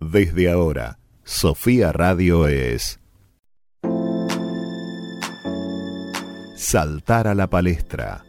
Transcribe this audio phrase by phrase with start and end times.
[0.00, 3.00] Desde ahora, Sofía Radio es
[6.56, 8.24] Saltar a la palestra.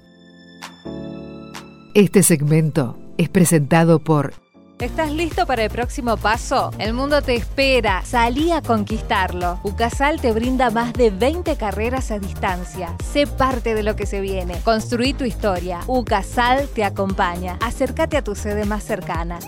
[1.94, 4.34] Este segmento es presentado por
[4.80, 6.72] ¿Estás listo para el próximo paso?
[6.80, 8.04] El mundo te espera.
[8.04, 9.60] Salí a conquistarlo.
[9.64, 12.96] UCASAL te brinda más de 20 carreras a distancia.
[13.04, 14.60] Sé parte de lo que se viene.
[14.64, 15.82] Construí tu historia.
[15.86, 17.58] UCASAL te acompaña.
[17.62, 19.40] Acércate a tu sede más cercana.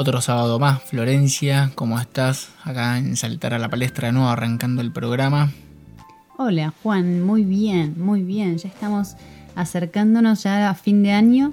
[0.00, 2.50] Otro sábado más, Florencia, ¿cómo estás?
[2.62, 5.50] Acá en Saltar a la Palestra nuevo, arrancando el programa.
[6.36, 8.58] Hola Juan, muy bien, muy bien.
[8.58, 9.16] Ya estamos
[9.56, 11.50] acercándonos ya a fin de año.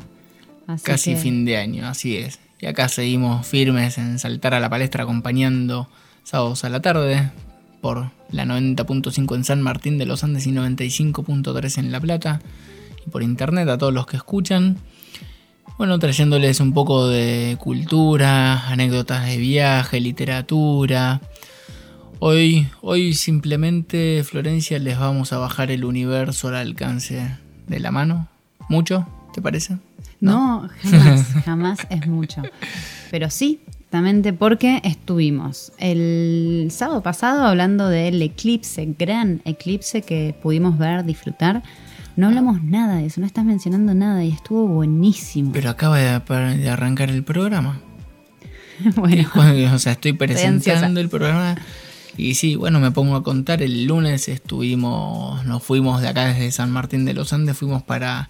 [0.83, 2.39] Casi fin de año, así es.
[2.59, 5.89] Y acá seguimos firmes en Saltar a la Palestra acompañando
[6.21, 7.31] sábados a la tarde
[7.81, 12.41] por la 90.5 en San Martín de los Andes y 95.3 en La Plata.
[13.07, 14.77] Y por internet a todos los que escuchan.
[15.77, 21.19] Bueno, trayéndoles un poco de cultura, anécdotas de viaje, literatura.
[22.19, 27.37] Hoy, hoy simplemente, Florencia, les vamos a bajar el universo al alcance
[27.67, 28.29] de la mano.
[28.69, 29.05] ¿Mucho?
[29.33, 29.77] ¿Te parece?
[30.21, 32.41] No, jamás, jamás es mucho.
[33.11, 40.77] Pero sí, exactamente porque estuvimos el sábado pasado hablando del eclipse, gran eclipse que pudimos
[40.77, 41.63] ver, disfrutar
[42.15, 45.51] no hablamos nada de eso, no estás mencionando nada y estuvo buenísimo.
[45.51, 47.81] Pero acaba de, arrancar el programa.
[48.95, 49.29] bueno.
[49.73, 51.55] o sea, estoy presentando el programa.
[52.17, 53.61] Y sí, bueno, me pongo a contar.
[53.61, 58.29] El lunes estuvimos, nos fuimos de acá desde San Martín de los Andes, fuimos para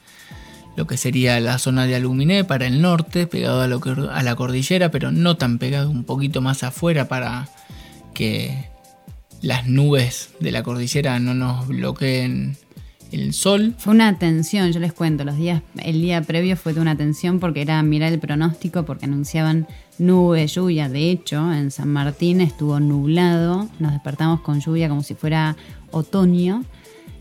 [0.76, 4.24] lo que sería la zona de Aluminé, para el norte, pegado a, lo que, a
[4.24, 7.48] la cordillera, pero no tan pegado, un poquito más afuera para
[8.14, 8.68] que
[9.42, 12.58] las nubes de la cordillera no nos bloqueen
[13.16, 13.74] el sol.
[13.78, 17.40] Fue una tensión, yo les cuento, los días, el día previo fue de una tensión
[17.40, 20.90] porque era mirar el pronóstico, porque anunciaban nube, lluvia.
[20.90, 25.56] De hecho, en San Martín estuvo nublado, nos despertamos con lluvia como si fuera
[25.92, 26.64] otoño.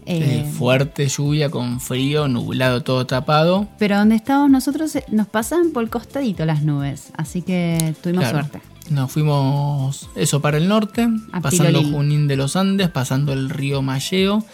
[0.07, 3.69] Eh, fuerte lluvia con frío, nublado, todo tapado.
[3.79, 8.29] Pero donde estábamos nosotros eh, nos pasaban por el costadito las nubes, así que tuvimos
[8.29, 8.61] suerte.
[8.91, 11.09] Nos fuimos eso para el norte,
[11.41, 14.45] pasando Junín de los Andes, pasando el río Malleo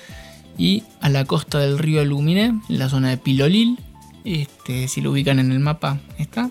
[0.60, 3.78] y a la costa del río Luminé, en la zona de Pilolil.
[4.24, 6.50] Este, si lo ubican en el mapa, está.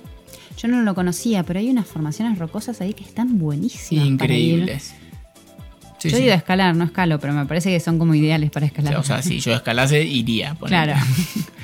[0.57, 4.07] Yo no lo conocía, pero hay unas formaciones rocosas ahí que están buenísimas.
[4.07, 4.95] Increíbles.
[6.01, 8.65] yo he ido a escalar, no escalo, pero me parece que son como ideales para
[8.65, 8.95] escalar.
[8.95, 10.55] O sea, si yo escalase, iría.
[10.55, 10.93] Claro.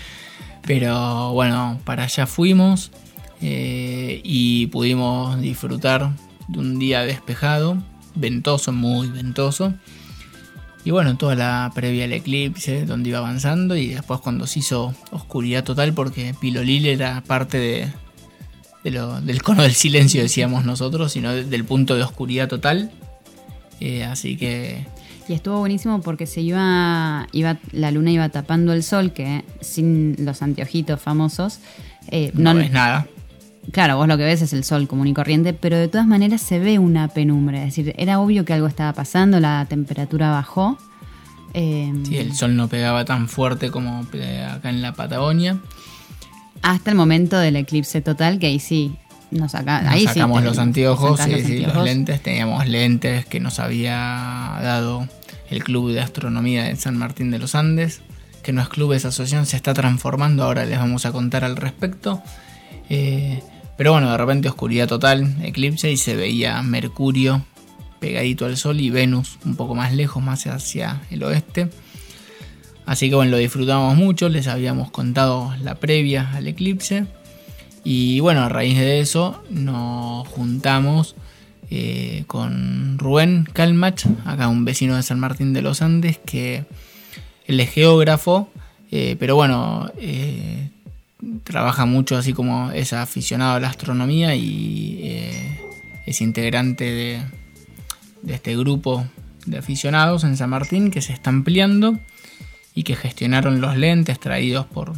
[0.61, 2.91] pero bueno, para allá fuimos
[3.41, 6.11] eh, y pudimos disfrutar
[6.47, 7.81] de un día despejado,
[8.13, 9.73] ventoso, muy ventoso.
[10.85, 14.93] Y bueno, toda la previa al eclipse, donde iba avanzando, y después cuando se hizo
[15.11, 17.91] oscuridad total, porque Pilolil era parte de,
[18.83, 22.91] del cono del silencio, decíamos nosotros, sino del punto de oscuridad total.
[23.79, 24.85] Eh, así que.
[25.27, 30.15] Y estuvo buenísimo porque se iba, iba, la luna iba tapando el sol, que sin
[30.23, 31.61] los anteojitos famosos.
[32.09, 33.07] Eh, no, no ves nada.
[33.71, 36.41] Claro, vos lo que ves es el sol común y corriente, pero de todas maneras
[36.41, 37.59] se ve una penumbra.
[37.59, 40.77] Es decir, era obvio que algo estaba pasando, la temperatura bajó.
[41.53, 45.59] Eh, sí, el sol no pegaba tan fuerte como acá en la Patagonia.
[46.61, 48.95] Hasta el momento del eclipse total, que ahí sí
[49.31, 52.21] nos, sacamos los anteojos, sí, los lentes.
[52.21, 53.95] Teníamos lentes que nos había
[54.61, 55.07] dado
[55.49, 58.01] el Club de Astronomía de San Martín de los Andes,
[58.43, 61.55] que no es club, esa asociación se está transformando, ahora les vamos a contar al
[61.55, 62.21] respecto.
[62.89, 63.41] Eh,
[63.77, 67.45] pero bueno, de repente oscuridad total, eclipse y se veía Mercurio
[67.99, 71.69] pegadito al Sol y Venus un poco más lejos, más hacia el oeste.
[72.85, 77.07] Así que bueno, lo disfrutamos mucho, les habíamos contado la previa al eclipse.
[77.83, 81.15] Y bueno, a raíz de eso nos juntamos
[81.71, 86.65] eh, con Rubén Calmach, acá un vecino de San Martín de los Andes, que
[87.47, 88.49] él es geógrafo,
[88.91, 90.69] eh, pero bueno, eh,
[91.43, 95.59] trabaja mucho así como es aficionado a la astronomía y eh,
[96.05, 97.21] es integrante de,
[98.33, 99.05] este grupo
[99.45, 101.99] de aficionados en San Martín que se está ampliando
[102.73, 104.93] y que gestionaron los lentes traídos por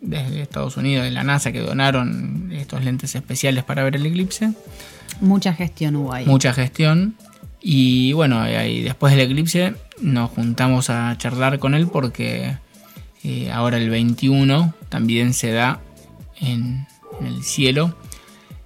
[0.00, 4.52] desde Estados Unidos, de la NASA, que donaron estos lentes especiales para ver el eclipse.
[5.20, 6.26] Mucha gestión hubo ahí.
[6.26, 7.16] Mucha gestión.
[7.60, 12.56] Y bueno, ahí después del eclipse nos juntamos a charlar con él porque
[13.24, 15.80] eh, ahora el 21 también se da
[16.40, 16.86] en,
[17.24, 17.96] el cielo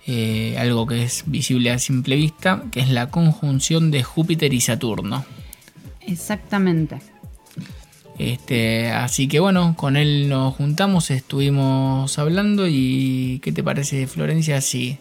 [0.07, 4.61] eh, algo que es visible a simple vista, que es la conjunción de Júpiter y
[4.61, 5.25] Saturno.
[6.01, 6.99] Exactamente.
[8.19, 14.61] Este, así que bueno, con él nos juntamos, estuvimos hablando y ¿qué te parece Florencia
[14.61, 14.99] si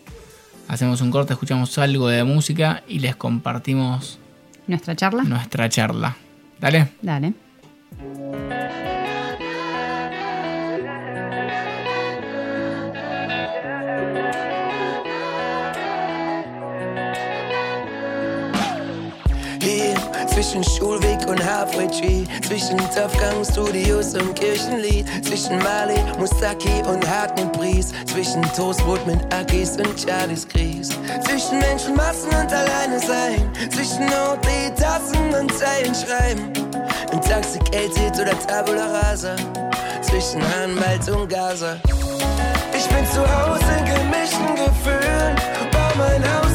[0.69, 4.19] hacemos un corte, escuchamos algo de música y les compartimos
[4.67, 5.23] nuestra charla.
[5.23, 6.15] Nuestra charla.
[6.61, 6.89] Dale.
[7.01, 7.33] Dale.
[20.39, 27.59] Zwischen Schulweg und Halfway Tree, zwischen Topgang Studios und Kirchenlied, zwischen Mali, Mustaki und Hartmut
[28.05, 30.91] zwischen Toastbrot mit Akis und Charlies Gries,
[31.27, 36.53] zwischen Menschenmassen und alleine sein, zwischen OT-Tassen und Zeilen schreiben,
[37.11, 39.35] im Taxi Keltit oder Tabula Rasa,
[40.01, 41.75] zwischen Anwalt und Gaza.
[42.73, 45.35] Ich bin zu Hause in gemischten Gefühlen,
[45.69, 46.48] bau mein Haus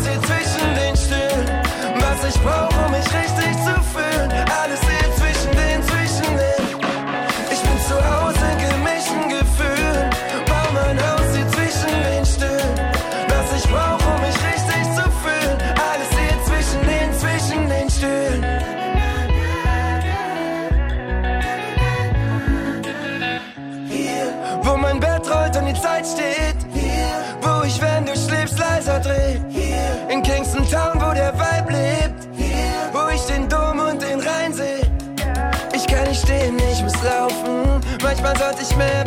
[38.44, 39.04] was ich will.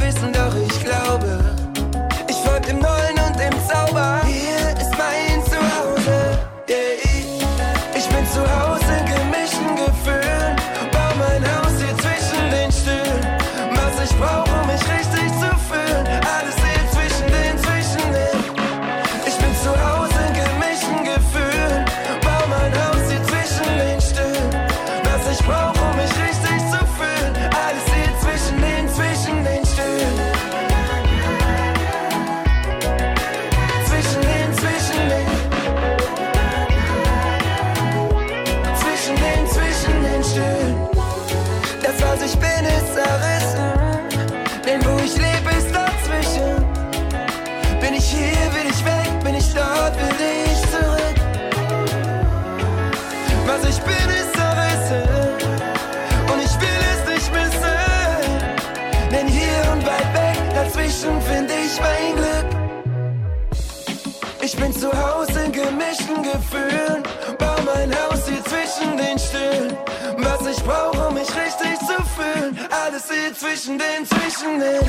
[66.50, 67.04] Gefühlen.
[67.40, 69.78] Bau mein Haus hier zwischen den Stühlen.
[70.18, 72.58] Was ich brauche, um mich richtig zu fühlen.
[72.72, 74.84] Alles hier zwischen den, zwischen den.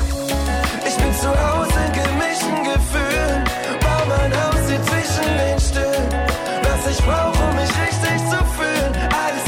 [0.87, 3.43] Ich bin zu Hause in gemischten Gefühlen.
[3.81, 6.09] Bau mein Haus hier zwischen den Stühlen.
[6.63, 8.91] Was ich brauche, um mich richtig zu fühlen.
[9.11, 9.38] Alles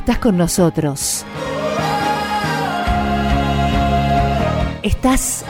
[0.00, 1.24] Estás con nosotros.
[4.82, 5.44] Estás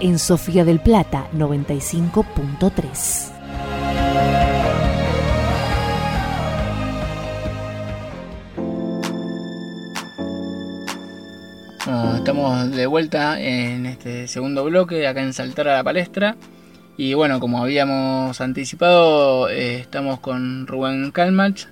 [0.00, 3.30] en Sofía del Plata 95.3.
[11.84, 16.38] Bueno, estamos de vuelta en este segundo bloque, acá en Saltar a la Palestra.
[16.96, 21.66] Y bueno, como habíamos anticipado, eh, estamos con Rubén Calmach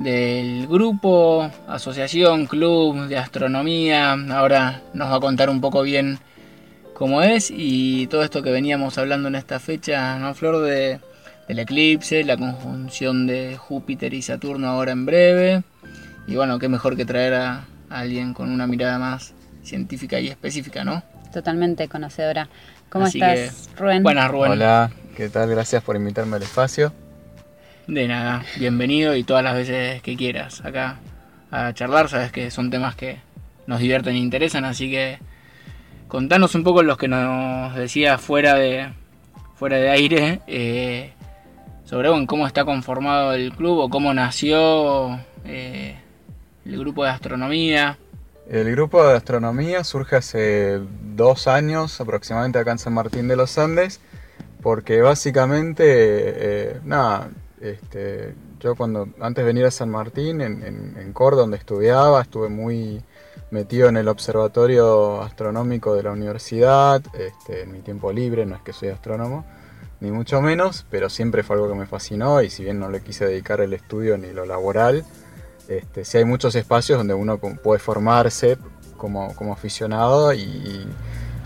[0.00, 4.12] del grupo, asociación, club de astronomía.
[4.30, 6.18] Ahora nos va a contar un poco bien
[6.94, 10.62] cómo es y todo esto que veníamos hablando en esta fecha, ¿no, Flor?
[10.64, 11.00] De,
[11.48, 15.62] del eclipse, la conjunción de Júpiter y Saturno ahora en breve.
[16.26, 20.28] Y bueno, qué mejor que traer a, a alguien con una mirada más científica y
[20.28, 21.02] específica, ¿no?
[21.32, 22.48] Totalmente conocedora.
[22.88, 24.02] ¿Cómo Así estás, Rubén?
[24.02, 24.52] Buenas, Rubén.
[24.52, 25.50] Hola, ¿qué tal?
[25.50, 26.92] Gracias por invitarme al espacio.
[27.86, 30.98] De nada, bienvenido y todas las veces que quieras acá
[31.50, 33.18] a charlar, sabes que son temas que
[33.66, 35.18] nos divierten e interesan, así que
[36.06, 38.92] contanos un poco los que nos decías fuera de,
[39.56, 41.12] fuera de aire eh,
[41.84, 45.96] sobre cómo está conformado el club o cómo nació eh,
[46.64, 47.98] el grupo de astronomía.
[48.48, 50.80] El grupo de astronomía surge hace
[51.16, 54.00] dos años aproximadamente acá en San Martín de los Andes,
[54.62, 57.30] porque básicamente, eh, nada,
[57.60, 62.22] este, yo cuando antes de venir a San Martín, en, en, en Córdoba, donde estudiaba,
[62.22, 63.02] estuve muy
[63.50, 68.62] metido en el observatorio astronómico de la universidad, este, en mi tiempo libre, no es
[68.62, 69.44] que soy astrónomo,
[70.00, 73.02] ni mucho menos, pero siempre fue algo que me fascinó y si bien no le
[73.02, 75.04] quise dedicar el estudio ni lo laboral,
[75.68, 78.56] este, sí hay muchos espacios donde uno puede formarse
[78.96, 80.86] como, como aficionado y,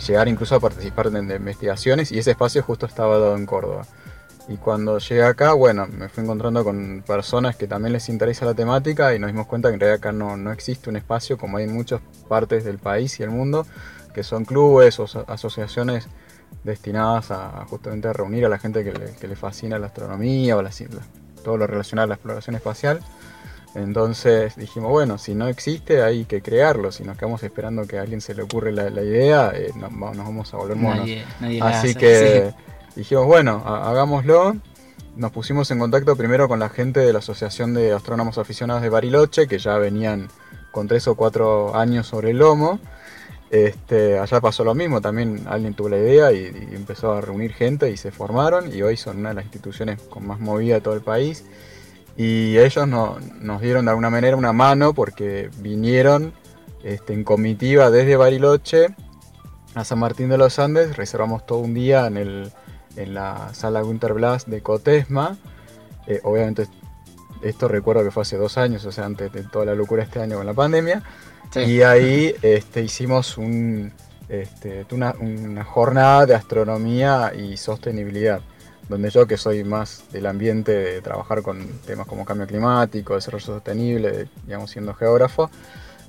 [0.04, 3.86] llegar incluso a participar en investigaciones y ese espacio justo estaba dado en Córdoba.
[4.48, 8.54] Y cuando llegué acá, bueno, me fui encontrando con personas que también les interesa la
[8.54, 11.56] temática y nos dimos cuenta que en realidad acá no, no existe un espacio como
[11.56, 13.66] hay en muchas partes del país y el mundo,
[14.12, 16.08] que son clubes o asociaciones
[16.62, 20.70] destinadas a justamente a reunir a la gente que le, fascina la astronomía o la,
[21.42, 23.00] todo lo relacionado a la exploración espacial.
[23.74, 28.02] Entonces dijimos, bueno, si no existe hay que crearlo, si nos quedamos esperando que a
[28.02, 31.08] alguien se le ocurre la, idea, eh, nos, vamos a volver monos.
[31.60, 32.54] Así que
[32.96, 34.56] dijimos, bueno, hagámoslo.
[35.16, 38.88] Nos pusimos en contacto primero con la gente de la Asociación de Astrónomos Aficionados de
[38.88, 40.28] Bariloche, que ya venían
[40.72, 42.80] con tres o cuatro años sobre el lomo.
[43.50, 47.90] Este, allá pasó lo mismo, también alguien tuvo la idea y, empezó a reunir gente
[47.90, 50.94] y se formaron y hoy son una de las instituciones con más movida de todo
[50.94, 51.44] el país.
[52.16, 56.32] Y ellos nos dieron de alguna manera una mano porque vinieron
[56.82, 58.88] este, en comitiva desde Bariloche
[59.74, 62.50] a San Martín de los Andes, reservamos todo un día en,
[62.96, 65.36] la sala Winterblas de Cotesma.
[66.06, 66.68] Eh, obviamente
[67.42, 70.20] esto recuerdo que fue hace dos años, o sea, antes de toda la locura este
[70.20, 71.02] año con la pandemia.
[71.54, 73.38] Y ahí este, hicimos
[74.28, 75.14] este, una,
[75.64, 78.40] jornada de astronomía y sostenibilidad,
[78.88, 83.44] donde yo que soy más del ambiente de trabajar con temas como cambio climático, desarrollo
[83.44, 85.50] sostenible, digamos siendo geógrafo,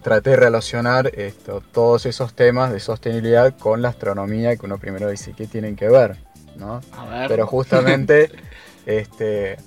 [0.02, 5.10] traté de relacionar esto, todos esos temas de sostenibilidad con la astronomía que uno primero
[5.10, 6.18] dice que tienen que ver,
[6.58, 6.82] ¿no?
[7.28, 8.30] Pero justamente
[8.86, 9.58] este,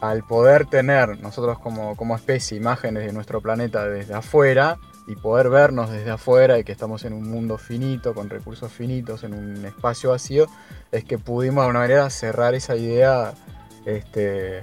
[0.00, 5.50] al poder tener nosotros como, como especie imágenes de nuestro planeta desde afuera, y poder
[5.50, 9.64] vernos desde afuera y que estamos en un mundo finito, con recursos finitos, en un
[9.64, 10.46] espacio vacío,
[10.90, 13.32] es que pudimos de alguna manera cerrar esa idea
[13.84, 14.62] este,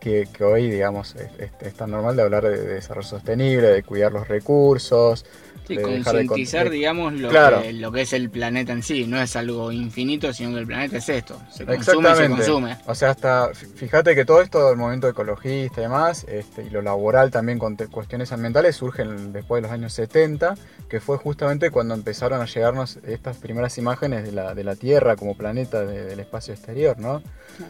[0.00, 5.26] que, hoy, digamos, es, tan normal de hablar de, desarrollo sostenible, de cuidar los recursos,
[5.66, 9.06] Sí, concientizar, digamos, lo, que, lo que es el planeta en sí.
[9.06, 11.40] No es algo infinito, sino que el planeta es esto.
[11.50, 12.76] Se consume y se consume.
[12.86, 16.82] O sea, hasta, fíjate que todo esto del movimiento ecologista y demás, este, y lo
[16.82, 20.54] laboral también con cuestiones ambientales, surgen después de los años 70,
[20.88, 25.16] que fue justamente cuando empezaron a llegarnos estas primeras imágenes de la, de la Tierra
[25.16, 27.22] como planeta del espacio exterior, ¿no?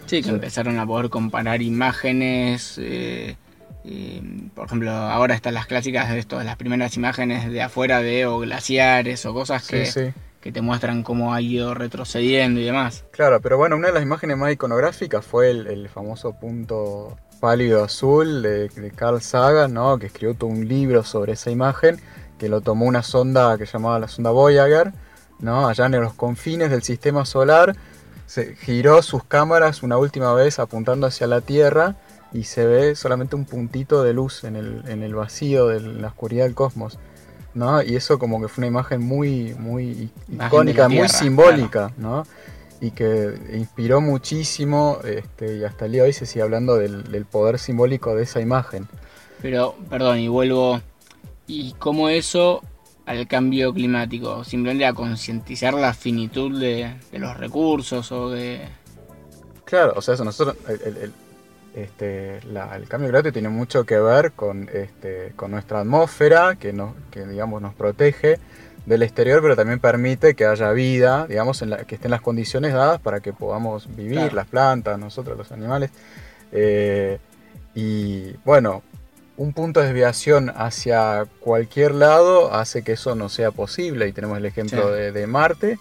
[0.05, 2.77] Sí, que empezaron a poder comparar imágenes...
[2.79, 3.37] Eh,
[4.55, 8.41] por ejemplo, ahora están las clásicas de esto, las primeras imágenes de afuera de o
[8.41, 13.05] glaciares o cosas que, que te muestran cómo ha ido retrocediendo y demás.
[13.13, 18.43] Claro, pero bueno, una de las imágenes más iconográficas fue el, famoso punto pálido azul
[18.43, 19.99] de, Carl Sagan, ¿no?
[19.99, 22.01] que escribió todo un libro sobre esa imagen,
[22.39, 24.93] que lo tomó una sonda que llamaba la sonda Voyager,
[25.39, 25.69] ¿no?
[25.69, 27.77] allá en los confines del sistema solar,
[28.27, 31.95] se giró sus cámaras una última vez apuntando hacia la Tierra
[32.37, 36.09] y se ve solamente un puntito de luz en el, en el vacío de la
[36.09, 36.99] oscuridad del cosmos.
[37.55, 37.83] ¿no?
[37.83, 42.25] Y eso como que fue una imagen muy, muy icónica, muy simbólica, ¿no?
[42.83, 47.25] Y que inspiró muchísimo, este, y hasta el día de hoy se sigue hablando del,
[47.25, 48.87] poder simbólico de esa imagen.
[49.41, 50.83] Pero, perdón, y vuelvo,
[51.47, 52.63] ¿y cómo eso
[53.07, 54.45] al cambio climático?
[54.45, 58.69] Simplemente a concientizar la finitud de, los recursos o de...
[59.65, 61.11] Claro, o sea, eso nosotros, el,
[61.77, 66.95] este, el cambio climático tiene mucho que ver con, este, con nuestra atmósfera, que, nos,
[67.11, 68.39] que digamos, nos protege
[68.87, 72.73] del exterior, pero también permite que haya vida, digamos, en la, que estén las condiciones
[72.73, 75.91] dadas para que podamos vivir, las plantas, nosotros, los animales.
[76.51, 77.19] Eh,
[77.75, 78.83] y bueno,
[79.37, 84.09] un punto de desviación hacia cualquier lado hace que eso no sea posible.
[84.09, 85.79] Y tenemos el ejemplo de, Marte,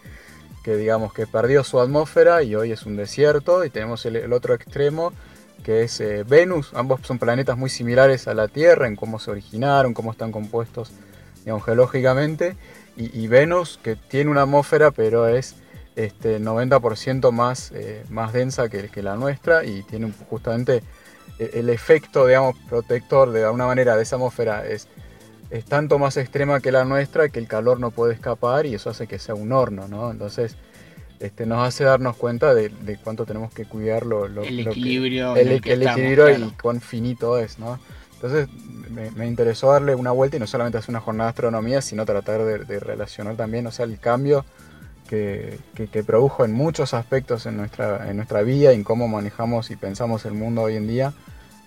[0.62, 3.64] que digamos que perdió su atmósfera y hoy es un desierto.
[3.64, 5.14] Y tenemos el otro extremo,
[5.64, 6.72] que es eh, Venus.
[6.74, 10.92] Ambos son planetas muy similares a la Tierra en cómo se originaron, cómo están compuestos
[11.46, 12.56] digamos, geológicamente.
[12.98, 15.56] Y, Venus, que tiene una atmósfera, pero es
[15.98, 20.82] este, 90% más, eh, más densa que, que, la nuestra y tiene justamente
[21.38, 24.88] eh, el efecto, digamos, protector de alguna manera de esa atmósfera es,
[25.50, 28.90] es tanto más extrema que la nuestra que el calor no puede escapar y eso
[28.90, 30.10] hace que sea un horno, ¿no?
[30.10, 30.56] Entonces,
[31.20, 32.72] este, nos hace darnos cuenta de,
[33.04, 37.80] cuánto tenemos que cuidar lo, el equilibrio, el, equilibrio y cuán finito es, ¿no?
[38.16, 38.48] Entonces
[38.90, 42.44] me, interesó darle una vuelta y no solamente hacer una jornada de astronomía, sino tratar
[42.44, 44.46] de, relacionar también, o sea, el cambio
[45.08, 45.60] que,
[46.06, 50.34] produjo en muchos aspectos en nuestra, en nuestra vida, en cómo manejamos y pensamos el
[50.34, 51.14] mundo hoy en día,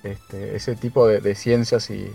[0.02, 2.10] este, ese tipo de, ciencias y,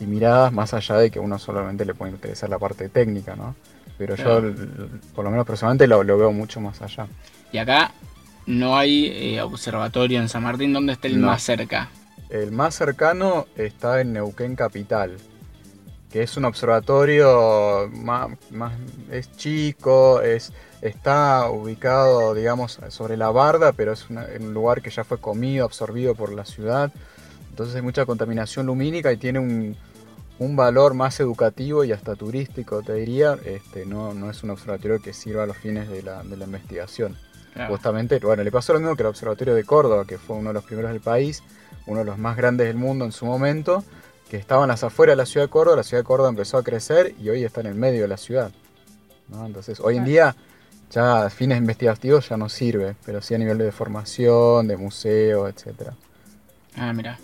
[0.00, 3.54] miradas, más allá de que uno solamente le puede interesar la parte técnica, ¿no?
[3.98, 4.42] Pero yo,
[5.14, 7.06] por lo menos personalmente, lo, veo mucho más allá.
[7.52, 7.92] Y acá,
[8.46, 9.06] no hay
[9.36, 10.72] eh, observatorio en San Martín.
[10.72, 11.28] ¿Dónde está el No.
[11.28, 11.88] más cerca?
[12.30, 15.18] El más cercano está en Neuquén Capital,
[16.10, 18.72] que es un observatorio más, más-
[19.10, 24.90] es chico, es, está ubicado, digamos, sobre la barda, pero es una- un lugar que
[24.90, 26.90] ya fue comido, absorbido por la ciudad.
[27.50, 29.76] Entonces hay mucha contaminación lumínica y tiene un,
[30.38, 33.38] un valor más educativo y hasta turístico, te diría.
[33.44, 36.44] Este, no, no es un observatorio que sirva a los fines de la, de la
[36.44, 37.16] investigación.
[37.54, 37.74] Claro.
[37.74, 40.54] Justamente, bueno, le pasó lo mismo que el Observatorio de Córdoba, que fue uno de
[40.54, 41.42] los primeros del país,
[41.86, 43.84] uno de los más grandes del mundo en su momento,
[44.30, 46.56] que estaba en las afueras de la ciudad de Córdoba, la ciudad de Córdoba empezó
[46.56, 48.50] a crecer y hoy está en el medio de la ciudad.
[49.28, 49.44] ¿no?
[49.44, 50.34] Entonces, hoy en día,
[50.90, 55.46] ya a fines investigativos ya no sirve, pero sí a nivel de formación, de museo,
[55.46, 55.94] etcétera.
[56.76, 57.18] Ah, mira.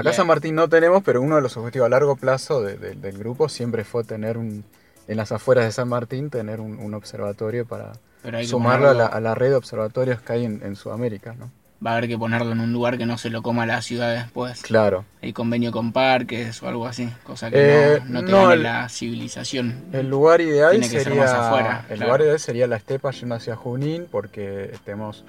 [0.00, 0.12] Acá.
[0.12, 3.18] San Martín no tenemos, pero uno de los objetivos a largo plazo de- de- del
[3.18, 4.64] grupo siempre fue tener un,
[5.08, 7.92] en las afueras de San Martín, tener un, un observatorio para
[8.44, 11.50] sumarlo a la, ponerlo- a la red de observatorios que hay en, en Sudamérica, ¿no?
[11.86, 14.14] Va a haber que ponerlo en un lugar que no se lo coma la ciudad
[14.14, 14.62] después.
[14.62, 15.04] Claro.
[15.22, 17.10] Hay convenio con parques o algo así.
[17.22, 17.56] Cosa que
[17.96, 19.84] Eh, no, no te no, gane el- la civilización.
[19.92, 22.04] El lugar ideal Tiene que ser sería más afuera, el claro.
[22.06, 25.22] lugar ideal sería la estepa yendo hacia Junín porque tenemos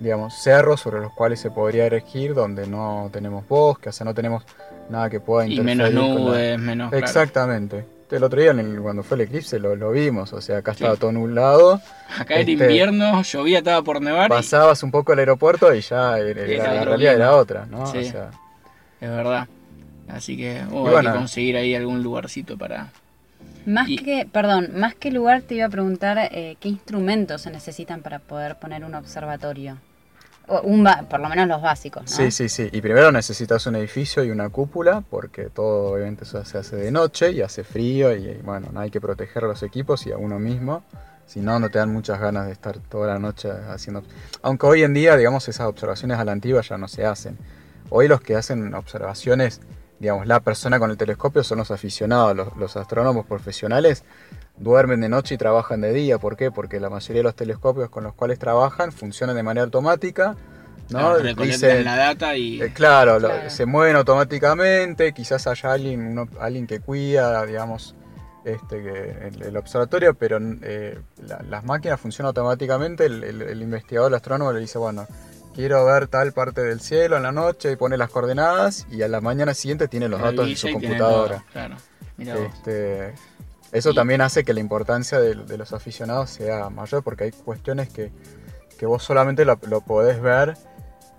[0.00, 4.14] digamos cerros sobre los cuales se podría erigir donde no tenemos bosque, o sea, no
[4.14, 4.44] tenemos
[4.90, 6.90] nada que pueda Y interferir menos con la- nubes, menos.
[6.90, 7.04] claro.
[7.04, 7.84] Exactamente.
[8.10, 10.72] El otro día en el- cuando fue el eclipse lo, lo vimos, o sea, acá
[10.74, 10.84] Sí.
[10.84, 11.80] estaba todo nublado,
[12.18, 14.26] Acá era Este- invierno, llovía, estaba por nevar.
[14.26, 17.66] y- pasabas un poco el aeropuerto y ya era- Era la otro realidad era otra,
[17.66, 17.86] ¿no?
[17.86, 17.98] Sí.
[17.98, 18.30] O sea,
[19.00, 19.46] Es verdad.
[20.08, 21.12] Así que Y hay bueno.
[21.12, 22.92] que conseguir ahí algún lugarcito para.
[23.66, 27.50] Más Y- que, perdón, más que lugar te iba a preguntar eh, qué instrumentos se
[27.50, 29.76] necesitan para poder poner un observatorio.
[30.48, 32.08] O un ba- por lo menos los básicos, ¿no?
[32.08, 32.68] Sí, sí, sí.
[32.70, 36.92] Y primero necesitas un edificio y una cúpula, porque todo obviamente eso se hace de
[36.92, 40.12] noche y hace frío y, y, bueno, no hay que proteger a los equipos y
[40.12, 40.84] a uno mismo.
[41.26, 44.04] Si no, no te dan muchas ganas de estar toda la noche haciendo...
[44.42, 47.36] Aunque hoy en día, digamos, esas observaciones a la antigua ya no se hacen.
[47.90, 49.60] Hoy los que hacen observaciones,
[49.98, 54.04] digamos, la persona con el telescopio son los aficionados, los, los astrónomos profesionales
[54.58, 56.18] duermen de noche y trabajan de día.
[56.18, 56.50] ¿Por qué?
[56.50, 60.34] Porque la mayoría de los telescopios con los cuales trabajan funcionan de manera automática.
[60.90, 60.98] ¿no?
[61.68, 62.62] Dicen- la data y.
[62.62, 67.94] eh, claro, lo- se mueven automáticamente, quizás haya alguien, uno- alguien que cuida, digamos,
[68.44, 73.62] este, que el, el observatorio, pero eh, la- las máquinas funcionan automáticamente, el, el- el
[73.62, 75.06] investigador, el astrónomo le dice, bueno,
[75.56, 79.08] quiero ver tal parte del cielo en la noche y pone las coordenadas y a
[79.08, 81.38] la mañana siguiente tiene los datos en su computadora.
[81.38, 81.76] todo, Claro.
[82.18, 82.46] Mira vos.
[82.54, 83.14] Este,
[83.72, 87.32] eso Y- también hace que la importancia de, de los aficionados sea mayor porque hay
[87.32, 88.12] cuestiones que,
[88.78, 90.56] que vos solamente lo, lo podés ver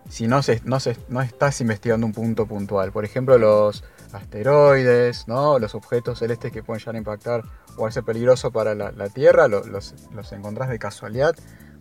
[0.09, 2.91] si no, se, no, se, no estás investigando un punto puntual.
[2.93, 5.59] Por ejemplo, los asteroides, ¿no?
[5.59, 7.43] los objetos celestes que pueden llegar a impactar
[7.75, 11.35] o a ser peligroso para la, la Tierra, lo- los, los encontrás de casualidad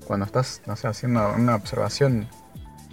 [0.06, 2.28] cuando estás no sé, haciendo una observación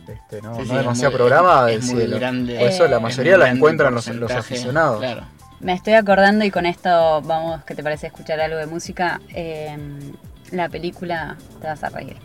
[0.08, 2.20] este, no, Sí, no sí, es demasiado muy- programada es del muy cielo.
[2.20, 2.58] grande.
[2.60, 5.00] Por eso la mayoría es la encuentran los, los aficionados.
[5.00, 5.24] Claro.
[5.60, 9.22] Me estoy acordando y con esto vamos, ¿qué te parece escuchar algo de música?
[9.34, 9.78] Eh,
[10.52, 12.18] la película, te vas a reír.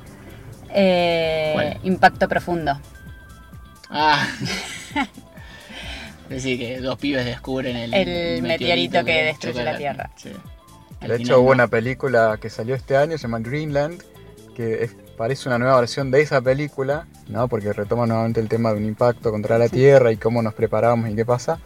[0.71, 1.79] Eh.
[1.85, 2.79] Impacto Profundo.
[3.91, 4.27] Ah.
[6.25, 10.11] Es decir, que dos pibes descubren el, El meteorito que destruye la Tierra.
[10.17, 10.29] Sí.
[10.29, 10.35] De
[11.01, 11.55] final hecho, hubo no.
[11.55, 14.03] una película que salió este año, se llama Greenland,
[14.55, 17.49] que es- parece una nueva versión de esa película, ¿no?
[17.49, 21.11] porque retoma nuevamente el tema de un impacto contra la Tierra y cómo nos preparamos
[21.11, 21.59] y qué pasa.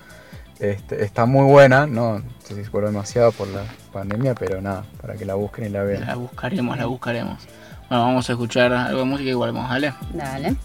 [0.59, 4.85] Este, está muy buena, no sé si se coló demasiado por la pandemia, pero nada,
[5.01, 6.07] para que la busquen y la vean.
[6.07, 7.39] La buscaremos, la buscaremos.
[7.89, 9.93] Bueno, vamos a escuchar algo de música y volvemos, ¿vale?
[10.15, 10.57] Dale.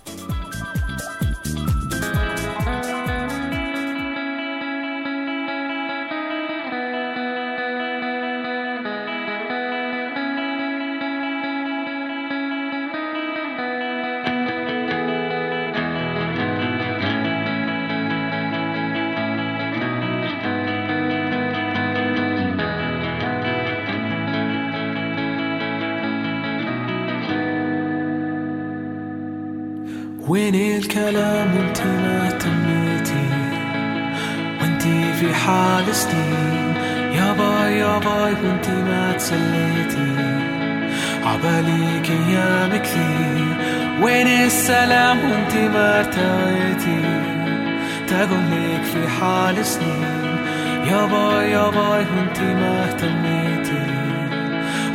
[52.37, 53.85] انت ما اهتميتي.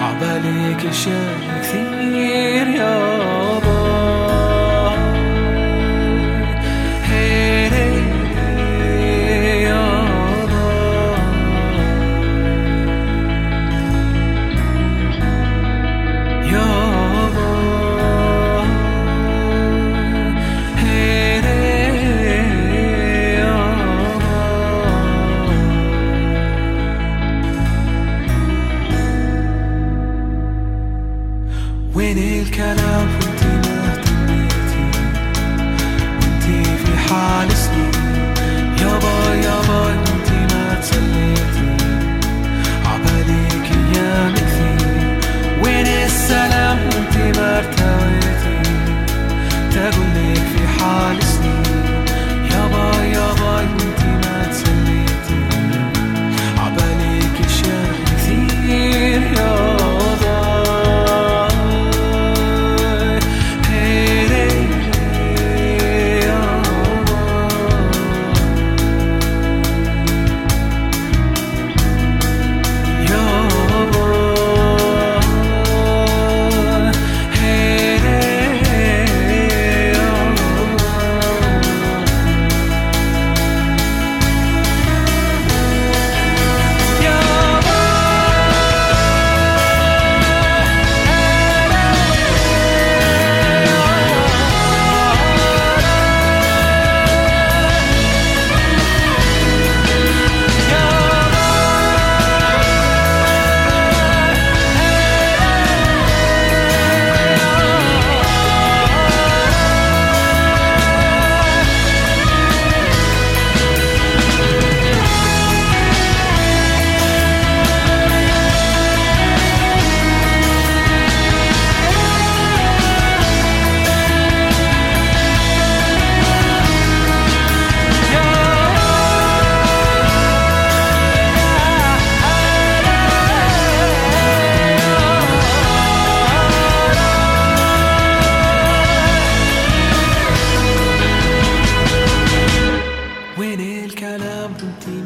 [0.00, 1.10] عباليك كل شي
[1.60, 2.51] كثير.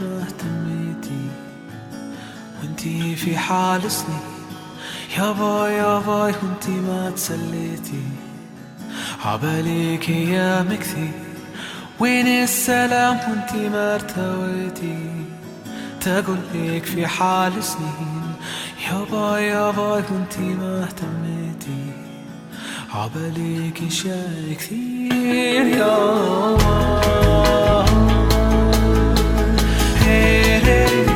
[0.07, 1.25] ما اهتميتي.
[2.63, 4.23] وانتي في حال سني
[5.19, 8.03] يا باي يا باي وانتي ما تسليتي.
[9.25, 11.13] عباليك أيام كثير
[12.01, 14.99] وين السلام وانتي ما ارتويتي؟
[16.01, 18.35] تقول ليك في حال سنين
[18.87, 21.93] يا باي يا باي وانتي ما اهتميتي.
[22.95, 25.97] عباليك اشياء كثير يا
[26.57, 28.06] باي
[30.07, 31.16] querer.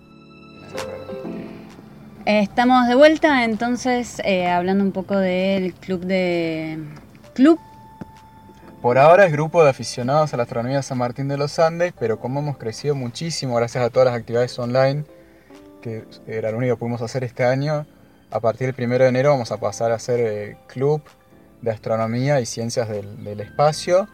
[2.25, 6.77] Estamos de vuelta, entonces, eh, hablando un poco del club de...
[7.33, 7.59] ¿Club?
[8.79, 12.19] Por ahora es grupo de aficionados a la astronomía San Martín de los Andes, pero
[12.19, 15.03] como hemos crecido muchísimo gracias a todas las actividades online,
[15.81, 17.87] que era lo único que pudimos hacer este año,
[18.29, 21.01] a partir del 1 de enero vamos a pasar a ser eh, club
[21.61, 24.07] de astronomía y ciencias del, del espacio,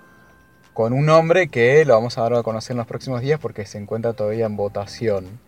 [0.74, 3.66] con un nombre que lo vamos a dar a conocer en los próximos días porque
[3.66, 5.47] se encuentra todavía en votación.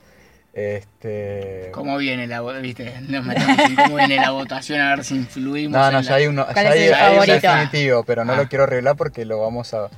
[0.54, 1.70] Este...
[1.72, 2.94] ¿Cómo viene la viste?
[3.08, 5.80] Nos metemos en cómo viene la votación a ver si influimos.
[5.80, 8.04] No, no, en ya la- hay uno, ¿Cuál ya es hay, el hay un definitivo,
[8.04, 8.38] pero no Ah.
[8.38, 9.90] lo quiero revelar porque lo vamos a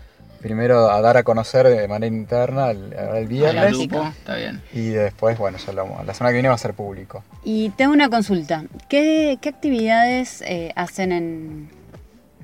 [0.42, 4.60] primero a dar a conocer de manera interna el, el al viernes grupo, está bien.
[4.74, 7.24] y después, bueno, ya lo vamos- la semana que viene va a ser público.
[7.44, 8.64] Y tengo una consulta.
[8.90, 11.70] ¿Qué, qué actividades eh, hacen en,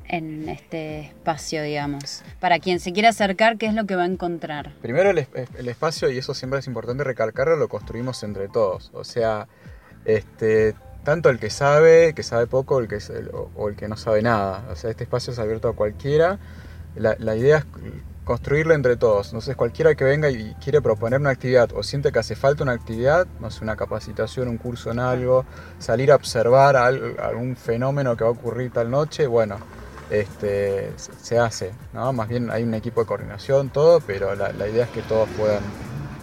[0.09, 2.23] en este espacio, digamos?
[2.39, 4.71] Para quien se quiera acercar, ¿qué es lo que va a encontrar?
[4.81, 8.91] Primero el, el espacio, y eso siempre es importante recalcarlo, lo construimos entre todos.
[8.93, 9.47] O sea,
[10.05, 13.97] este, tanto el que sabe, que sabe poco, el que, el- o, el que no
[13.97, 14.63] sabe nada.
[14.71, 16.39] O sea, este espacio es abierto a cualquiera.
[16.95, 17.65] La, idea es
[18.23, 19.27] construirlo entre todos.
[19.27, 22.71] Entonces, cualquiera que venga y quiere proponer una actividad o siente que hace falta una
[22.73, 25.45] actividad, no sé, una capacitación, un curso en algo,
[25.79, 29.57] salir a observar al- algún fenómeno que va a ocurrir tal noche, bueno,
[30.09, 32.13] este, se- hace, ¿no?
[32.13, 35.63] Más bien hay un equipo de coordinación, todo, pero la, idea es que todos puedan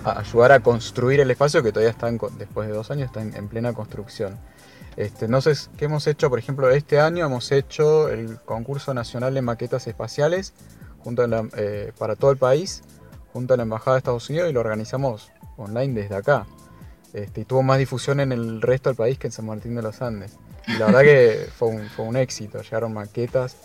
[0.05, 3.49] ayudar a construir el espacio que todavía está, después de dos años, está en, en
[3.49, 4.39] plena construcción.
[4.97, 6.31] Este, entonces, ¿qué hemos hecho?
[6.31, 10.53] Por ejemplo, este año hemos hecho el concurso nacional de maquetas espaciales
[11.03, 12.83] junto a la- eh, para todo el país,
[13.33, 16.47] junto a la Embajada de Estados Unidos y lo organizamos online desde acá.
[17.13, 19.83] Este, y tuvo más difusión en el resto del país que en San Martín de
[19.83, 20.37] los Andes.
[20.67, 22.61] Y la verdad que fue un, fue un éxito.
[22.63, 23.57] Llegaron maquetas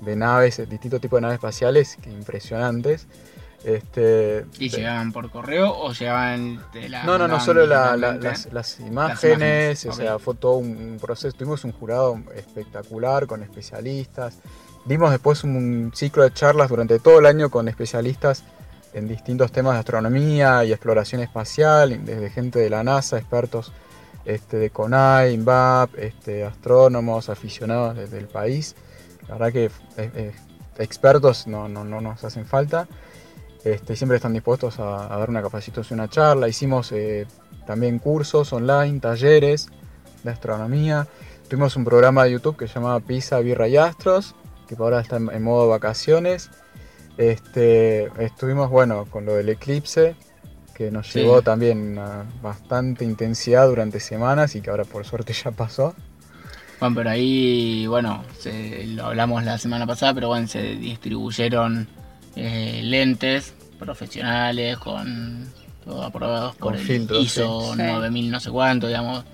[0.00, 3.06] de naves, de distintos tipos de naves espaciales que impresionantes.
[3.64, 7.02] Este, ¿Y llegaban por correo o llegaban de la.?
[7.04, 8.28] no, no, no, solo la- la- digitalmente?
[8.28, 11.36] las, las imágenes, imágenes, o sea, fue todo un, un proceso.
[11.36, 14.38] Tuvimos un jurado espectacular con especialistas.
[14.84, 18.44] Dimos después un, ciclo de charlas durante todo el año con especialistas
[18.94, 23.72] en distintos temas de astronomía y exploración espacial, desde gente de la NASA, expertos
[24.28, 28.76] este, de CONAI, INVAP, este, astrónomos, aficionados desde el país.
[29.26, 30.32] La verdad que eh, eh,
[30.78, 32.86] expertos no, no, no, nos hacen falta.
[33.64, 36.46] Este, siempre están dispuestos a, dar una capacitación, una charla.
[36.46, 37.26] Hicimos eh,
[37.66, 39.68] también cursos online, talleres
[40.22, 41.08] de astronomía.
[41.48, 44.34] Tuvimos un programa de YouTube que se llamaba Pisa, Birra y Astros,
[44.68, 46.50] que ahora está en, modo vacaciones.
[47.16, 50.16] Estuvimos, bueno, con lo del eclipse,
[50.78, 55.50] que nos llevó también a bastante intensidad durante semanas y que ahora por suerte ya
[55.50, 55.92] pasó.
[56.78, 58.22] Bueno, pero ahí, bueno,
[58.94, 61.88] lo hablamos la semana pasada, pero bueno, se distribuyeron
[62.36, 65.52] eh, lentes profesionales con
[65.84, 69.24] todo aprobados por el ISO 9000 no sé cuánto, digamos,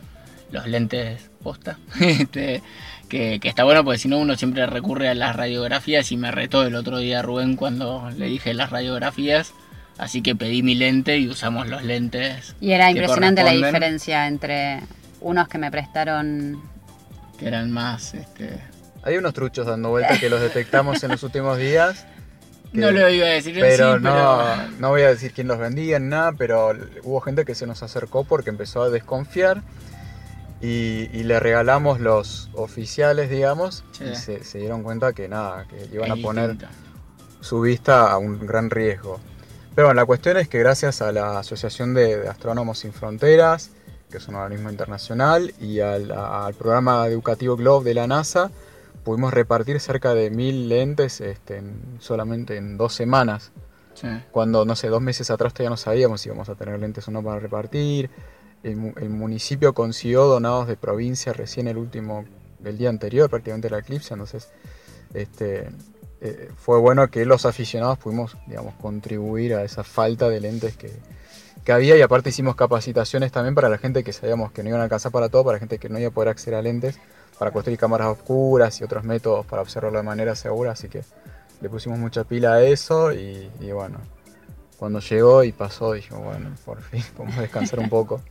[0.50, 1.78] los lentes posta.
[2.00, 2.62] este,
[3.10, 6.64] que, está bueno porque si no uno siempre recurre a las radiografías y me retó
[6.64, 9.52] el otro día Rubén cuando le dije las radiografías.
[9.98, 12.56] Así que pedí mi lente y usamos los lentes.
[12.60, 14.80] Y era impresionante la diferencia entre
[15.20, 16.62] unos que me prestaron.
[17.38, 18.14] Que eran más.
[18.14, 18.60] Este...
[19.02, 22.06] Hay unos truchos dando vueltas que los detectamos en los últimos días.
[22.72, 26.08] no lo iba a decir pero, no, no voy a decir quién los vendía ni
[26.08, 26.72] nada, pero
[27.04, 29.62] hubo gente que se nos acercó porque empezó a desconfiar
[30.60, 36.16] y, le regalamos los oficiales, digamos, y se, dieron cuenta que nada, que iban a
[36.16, 36.56] poner
[37.40, 39.20] su vista a un gran riesgo.
[39.74, 43.70] Pero bueno, la cuestión es que gracias a la Asociación de, Astrónomos Sin Fronteras,
[44.10, 46.08] que es un organismo internacional, y al,
[46.58, 48.50] programa educativo GLOBE de la NASA,
[49.02, 51.62] pudimos repartir cerca de mil lentes este,
[51.98, 53.52] solamente en dos semanas.
[54.32, 57.12] Cuando, no sé, dos meses atrás todavía no sabíamos si íbamos a tener lentes o
[57.12, 58.10] no para repartir
[58.64, 62.24] el, municipio consiguió donados de provincia recién el último,
[62.64, 64.48] el día anterior prácticamente la eclipse, entonces
[65.12, 65.68] este,
[66.26, 70.90] eh, fue bueno que los aficionados pudimos digamos, contribuir a esa falta de lentes que,
[71.70, 74.84] había y aparte hicimos capacitaciones también para la gente que sabíamos que no iban a
[74.84, 76.98] alcanzar para todo, para la gente que no iba a poder acceder a lentes,
[77.38, 81.02] para construir cámaras oscuras y otros métodos para observarlo de manera segura, así que
[81.60, 83.98] le pusimos mucha pila a eso y, bueno,
[84.78, 88.22] cuando llegó y pasó dijimos, bueno, por fin podemos descansar un poco.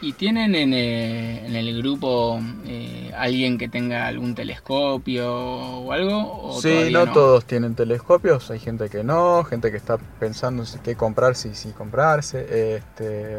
[0.00, 6.58] ¿Y tienen en, eh, el grupo eh, alguien que tenga algún telescopio o algo?
[6.60, 10.96] sí, no, todos tienen telescopios, hay gente que no, gente que está pensando si qué
[10.96, 12.76] comprarse y si comprarse.
[12.76, 13.38] Este,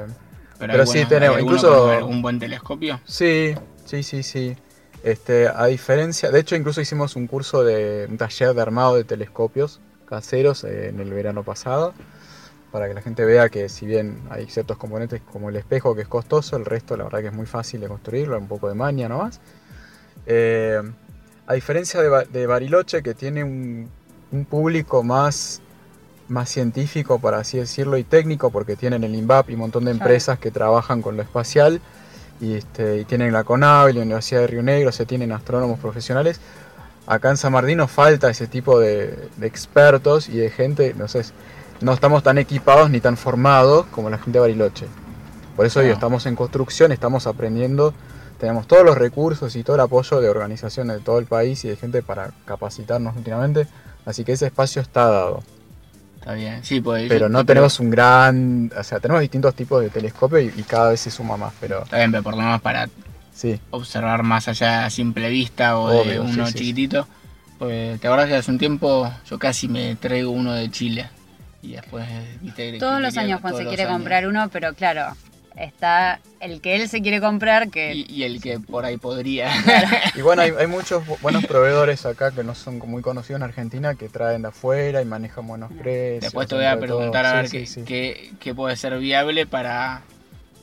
[0.58, 3.00] pero, sí tenemos, incluso un buen telescopio.
[3.06, 3.54] Sí,
[3.86, 4.56] sí, sí, sí.
[5.04, 9.04] Este, a diferencia, de hecho incluso hicimos un curso de un taller de armado de
[9.04, 11.93] telescopios caseros eh, en el verano pasado
[12.72, 16.02] para que la gente vea que si bien hay ciertos componentes como el espejo que
[16.02, 18.76] es costoso, el resto la verdad que es muy fácil de construirlo, un poco de
[18.76, 19.40] maña nomás.
[20.26, 20.82] Eh,
[21.48, 23.90] a diferencia de, Bariloche que tiene un,
[24.50, 25.62] público más,
[26.28, 29.92] más científico, por así decirlo, y técnico, porque tienen el INVAP y un montón de
[29.92, 31.80] empresas que trabajan con lo espacial,
[32.42, 36.42] y, este, tienen la CONAV, la Universidad de Río Negro, se tienen astrónomos profesionales.
[37.06, 41.08] Acá en San Martín nos falta ese tipo de, de expertos y de gente, no
[41.08, 41.24] sé,
[41.82, 44.88] no estamos tan equipados ni tan formados como la gente de Bariloche.
[45.56, 47.94] Por eso hoy estamos en construcción, estamos aprendiendo,
[48.40, 51.70] tenemos todos los recursos y todo el apoyo de organizaciones de todo el país y
[51.70, 53.68] de gente para capacitarnos últimamente,
[54.06, 55.44] así que ese espacio está dado.
[56.20, 57.08] Está bien, sí, pues.
[57.08, 58.70] Pero no tenemos un gran.
[58.78, 61.84] O sea, tenemos distintos tipos de telescopio y, cada vez se suma más, pero.
[61.84, 62.90] Está bien, pero por lo menos para
[63.34, 63.60] sí.
[63.72, 67.08] observar más allá a simple vista o de uno chiquitito.
[67.58, 71.10] Pues te acuerdas que hace un tiempo yo casi me traigo uno de Chile.
[71.62, 72.08] Y después,
[72.80, 75.15] Todos los años Juan se quiere comprar uno, pero claro,
[75.58, 77.93] está el que él se quiere comprar que...
[77.93, 79.50] Y, el que por ahí podría.
[80.15, 84.08] y bueno, hay, muchos buenos proveedores acá que no son muy conocidos en Argentina que
[84.08, 86.22] traen de afuera y manejan buenos precios.
[86.22, 90.04] Después te voy a preguntar a ver qué, puede ser viable para...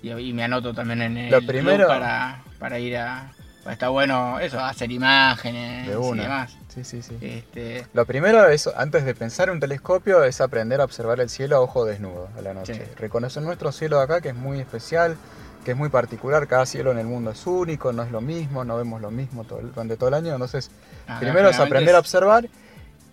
[0.02, 3.32] Y, me anoto también en el Lo primero, para, para ir a...
[3.70, 6.56] está bueno eso, hacer imágenes y demás.
[6.68, 7.16] Sí, sí, sí.
[7.20, 7.86] Este...
[7.92, 11.56] Lo primero es, antes de pensar en un telescopio, es aprender a observar el cielo
[11.56, 12.88] a ojo desnudo a la noche.
[12.96, 15.16] Reconocer nuestro cielo de acá, que es muy especial,
[15.64, 16.46] que es muy particular.
[16.46, 19.44] Cada cielo en el mundo es único, no es lo mismo, no vemos lo mismo
[19.44, 20.32] durante todo el año.
[20.32, 20.70] Entonces,
[21.06, 22.48] ah, primero es aprender a observar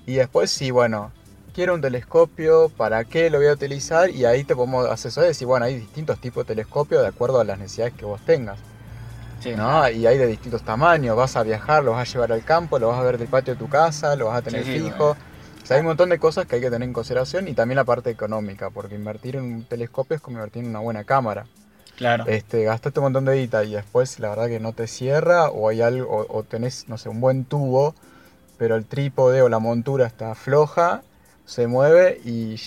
[0.05, 1.11] y después, sí, bueno,
[1.53, 4.09] quiero un telescopio, ¿para qué lo voy a utilizar?
[4.09, 7.39] Y ahí te podemos asesorar y decir, bueno, hay distintos tipos de telescopios de acuerdo
[7.39, 8.57] a las necesidades que vos tengas.
[9.49, 9.89] ¿No?
[9.89, 12.89] Y hay de distintos tamaños, vas a viajar, lo vas a llevar al campo, lo
[12.89, 15.11] vas a ver del patio de tu casa, lo vas a tener fijo.
[15.11, 17.75] O sea, hay un montón de cosas que hay que tener en consideración y también
[17.75, 21.45] la parte económica, porque invertir en un telescopio es como invertir en una buena cámara.
[21.97, 22.25] Claro.
[22.27, 25.69] Este, gastaste un montón de guita y después la verdad que no te cierra o
[25.69, 27.93] hay algo, o, tenés, no sé, un buen tubo,
[28.57, 31.03] pero el trípode o la montura está floja,
[31.45, 32.59] se mueve y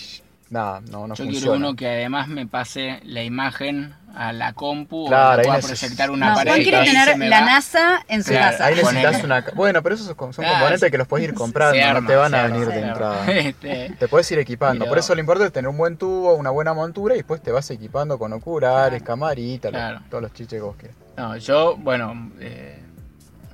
[0.50, 1.30] nada, no, no Yo funciona.
[1.40, 6.10] quiero uno que además me pase la imagen a la compu Claro, o pueda proyectar
[6.12, 6.50] una No, pared.
[6.52, 7.46] Juan quiere tener la va.
[7.46, 8.66] NASA en su Claro, casa.
[8.66, 9.24] Ahí necesitas Ponele.
[9.24, 9.44] una...
[9.44, 12.32] ca- Bueno, pero esos son son componentes que los puedes ir comprando, no te van
[12.34, 12.88] a arma, venir de arma.
[12.92, 13.26] entrada.
[13.32, 14.84] Este, Te puedes ir equipando.
[14.84, 17.42] Pero- Por eso lo importante es tener un buen tubo, una buena montura y después
[17.42, 19.04] te vas equipando con oculares, Claro.
[19.20, 19.72] camaritas,
[20.08, 20.96] todos los chiches que vos quieras.
[21.16, 22.80] No, yo, bueno, eh,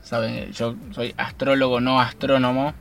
[0.02, 2.74] saben, yo soy astrólogo, no astrónomo.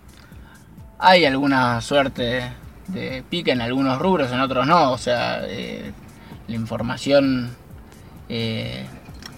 [0.98, 2.44] Hay alguna suerte
[2.92, 4.92] de pica en algunos rubros, en otros no.
[4.92, 5.92] O sea, eh,
[6.48, 7.56] la información,
[8.30, 8.86] eh,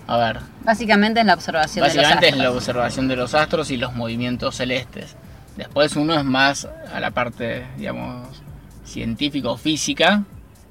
[0.08, 2.64] a ver, Básicamente es la observación básicamente de es los la astros.
[2.64, 5.16] observación de los astros y los movimientos celestes.
[5.58, 8.42] Después uno es más a la parte, digamos,
[8.86, 10.24] científico-física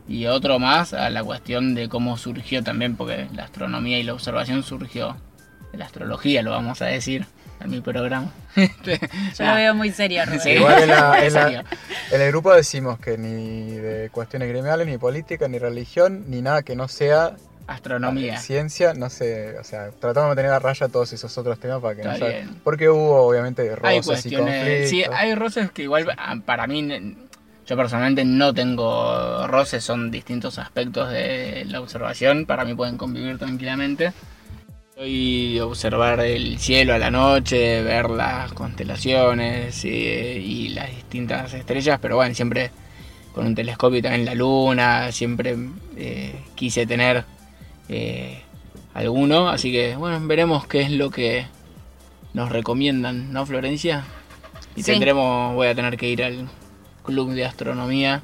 [0.09, 4.15] y otro más a la cuestión de cómo surgió también, porque la astronomía y la
[4.15, 5.17] observación surgió
[5.73, 7.27] de la astrología, lo vamos a decir
[7.61, 8.31] en mi programa.
[8.57, 8.99] Este,
[9.39, 10.23] Yo lo veo muy serio.
[10.43, 10.51] Sí.
[10.51, 11.65] Igual en, la- en la-
[12.13, 16.63] en el grupo decimos que ni de cuestiones gremiales, ni política, ni religión, ni nada
[16.63, 18.39] que no sea Astronomía.
[18.39, 21.95] ciencia, no sé, o sea, tratamos de mantener a raya todos esos otros temas para
[21.95, 22.61] que no Está sea- bien.
[22.65, 23.69] Porque hubo obviamente Hay
[24.01, 24.91] roces y cuestiones, conflictos.
[24.91, 27.17] sí, hay roces que igual ah, para mí,
[27.67, 33.39] yo personalmente no tengo roces, son distintos aspectos de la observación, para mí pueden convivir
[33.39, 34.13] tranquilamente.
[35.01, 41.99] Soy observar el cielo a la noche, ver las constelaciones y, y las distintas estrellas,
[42.03, 42.71] pero bueno, siempre
[43.35, 45.57] con un telescopio y también la luna, siempre
[45.97, 47.25] eh, quise tener
[47.89, 48.43] eh,
[48.93, 51.47] alguno, así que bueno, veremos qué es lo que
[52.35, 54.05] nos recomiendan, ¿no, Florencia?
[54.77, 54.93] Y Sí.
[54.93, 56.47] tendremos, voy a tener que ir al
[57.05, 58.21] club de astronomía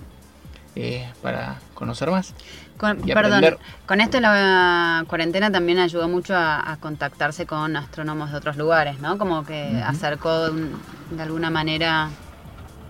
[0.74, 2.34] eh, para conocer más.
[2.78, 3.58] Con- perdón, aprender.
[3.86, 9.00] con esto la cuarentena también ayudó mucho a, a contactarse con astrónomos de otros lugares,
[9.00, 9.16] ¿no?
[9.18, 12.10] Como que acercó de, un- de alguna manera...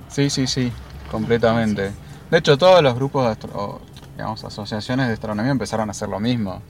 [0.09, 0.73] Sí, sí, sí,
[1.11, 1.93] completamente.
[2.31, 3.81] De hecho, todos los grupos de astro-
[4.17, 6.63] digamos, asociaciones de astronomía empezaron a hacer lo mismo.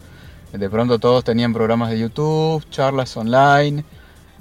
[0.53, 3.85] De pronto todos tenían programas de YouTube, charlas online,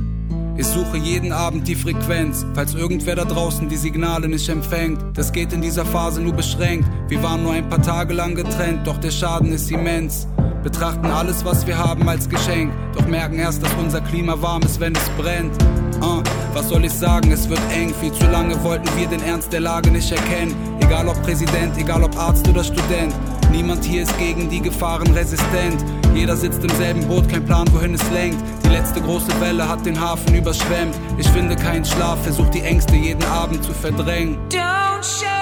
[0.57, 4.99] Ich suche jeden Abend die Frequenz, falls irgendwer da draußen die Signale nicht empfängt.
[5.13, 6.89] Das geht in dieser Phase nur beschränkt.
[7.09, 10.27] Wir waren nur ein paar Tage lang getrennt, doch der Schaden ist immens.
[10.63, 14.81] Betrachten alles, was wir haben, als Geschenk, doch merken erst, dass unser Klima warm ist,
[14.81, 15.53] wenn es brennt.
[16.01, 16.23] Ah,
[16.55, 17.93] was soll ich sagen, es wird eng.
[18.01, 20.55] Viel zu lange wollten wir den Ernst der Lage nicht erkennen.
[20.91, 23.15] Egal ob Präsident, egal ob Arzt oder Student.
[23.53, 25.85] Niemand hier ist gegen die Gefahren resistent.
[26.17, 28.39] Jeder sitzt im selben Boot, kein Plan, wohin es lenkt.
[28.65, 30.97] Die letzte große Welle hat den Hafen überschwemmt.
[31.17, 34.37] Ich finde keinen Schlaf, versuch die Ängste jeden Abend zu verdrängen.
[34.49, 35.40] Don't shut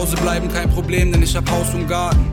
[0.00, 2.24] Hause bleiben kein Problem, denn ich hab Haus und Garten.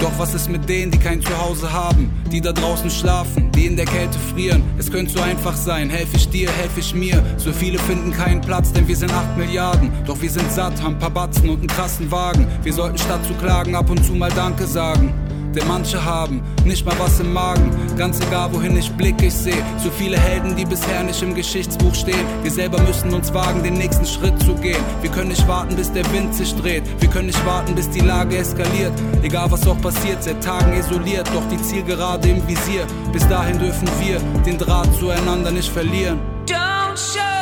[0.00, 2.12] Doch was ist mit denen, die kein Zuhause haben?
[2.30, 4.62] Die da draußen schlafen, die in der Kälte frieren.
[4.78, 7.20] Es könnte so einfach sein, helfe ich dir, helfe ich mir.
[7.36, 9.90] So viele finden keinen Platz, denn wir sind 8 Milliarden.
[10.06, 12.46] Doch wir sind satt, haben paar Batzen und einen krassen Wagen.
[12.62, 15.12] Wir sollten statt zu klagen ab und zu mal Danke sagen
[15.54, 17.70] denn manche haben nicht mal was im Magen.
[17.96, 21.94] Ganz egal, wohin ich blicke, ich sehe so viele Helden, die bisher nicht im Geschichtsbuch
[21.94, 22.24] stehen.
[22.42, 24.82] Wir selber müssen uns wagen, den nächsten Schritt zu gehen.
[25.02, 26.84] Wir können nicht warten, bis der Wind sich dreht.
[27.00, 28.92] Wir können nicht warten, bis die Lage eskaliert.
[29.22, 32.86] Egal was auch passiert, seit Tagen isoliert, doch die Zielgerade im Visier.
[33.12, 36.18] Bis dahin dürfen wir den Draht zueinander nicht verlieren.
[36.46, 37.37] Don't shut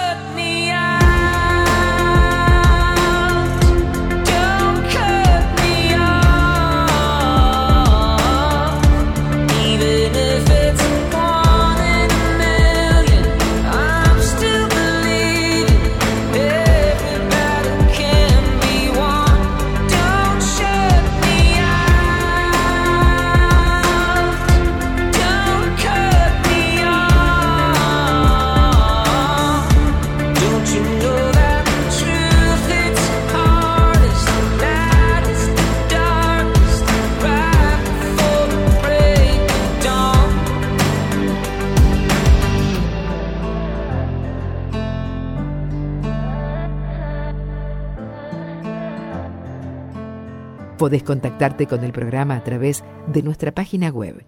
[50.78, 54.26] Podés contactarte con el programa a través de nuestra página web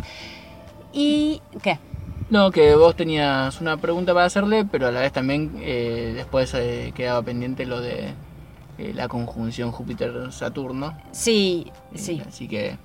[0.92, 1.78] ¿Y qué?
[2.28, 6.54] No, que vos tenías una pregunta para hacerle, pero a la vez también eh, después
[6.54, 8.14] eh, quedaba pendiente lo de
[8.78, 10.96] eh, la conjunción Júpiter-Saturno.
[11.10, 12.22] Sí, sí.
[12.26, 12.76] Así que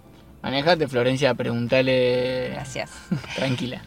[0.42, 2.50] manejate, Florencia, preguntale.
[2.54, 2.92] Gracias.
[3.36, 3.84] Tranquila.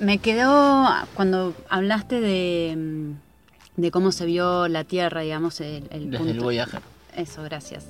[0.00, 3.29] Me quedó cuando hablaste de, mm,
[3.76, 6.80] de cómo se vio la Tierra, digamos, el, el Desde el punto- Voyager.
[7.16, 7.86] Eso, gracias.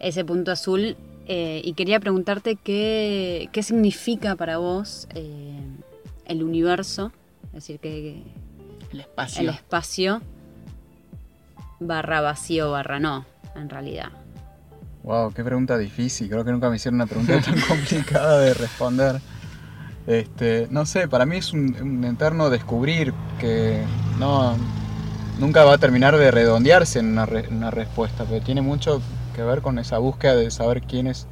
[0.00, 0.96] Ese punto azul.
[1.26, 5.60] eh, y quería preguntarte qué, qué significa para vos eh,
[6.24, 7.12] el universo,
[7.48, 8.22] es decir, que
[8.92, 9.42] El espacio.
[9.42, 10.22] el espacio
[11.80, 13.24] barra vacío barra no,
[13.56, 14.08] en realidad.
[15.04, 16.28] Wow, qué pregunta difícil.
[16.28, 19.20] Creo que nunca me hicieron una pregunta tan complicada de responder.
[20.06, 23.82] Este, no sé, para mí es un, un eterno descubrir que
[24.18, 24.56] no
[25.38, 29.00] nunca va a terminar de redondearse en una, re- una respuesta, pero tiene mucho
[29.34, 31.26] que ver con esa búsqueda de saber quiénes,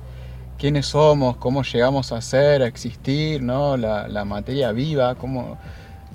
[0.58, 3.76] quiénes somos, cómo llegamos a ser, a existir, ¿no?
[3.76, 5.58] la, la materia viva, cómo,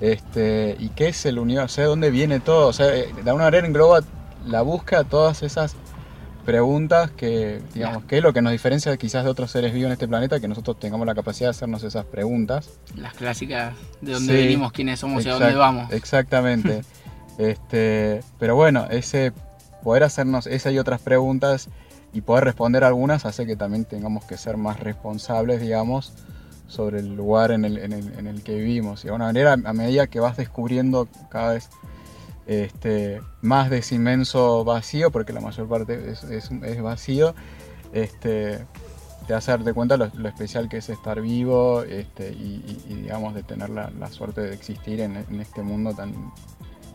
[0.00, 2.68] este, y qué es el universo, de dónde viene todo.
[2.68, 4.00] O sea, eh, de alguna manera engloba
[4.46, 5.76] la búsqueda de todas esas
[6.44, 9.92] preguntas que, digamos, qué es lo que nos diferencia quizás de otros seres vivos en
[9.92, 12.68] este planeta, que nosotros tengamos la capacidad de hacernos esas preguntas.
[12.96, 15.92] Las clásicas de dónde Sí, venimos, quiénes somos y a dónde vamos.
[15.92, 16.82] Exactamente.
[17.38, 19.32] este, pero bueno, ese
[19.82, 21.68] poder hacernos esa y otras preguntas
[22.12, 26.12] y poder responder algunas hace que también tengamos que ser más responsables, digamos,
[26.68, 27.92] sobre el lugar en el, en
[28.26, 29.00] el- que vivimos.
[29.00, 31.68] Y de alguna manera, a medida que vas descubriendo cada vez
[32.46, 37.34] este, más de ese inmenso vacío, porque la mayor parte es, es- vacío,
[37.92, 38.64] este,
[39.26, 43.42] te a darte cuenta lo, lo especial que es estar vivo este, y, digamos de
[43.42, 46.12] tener la, suerte de existir en este mundo tan,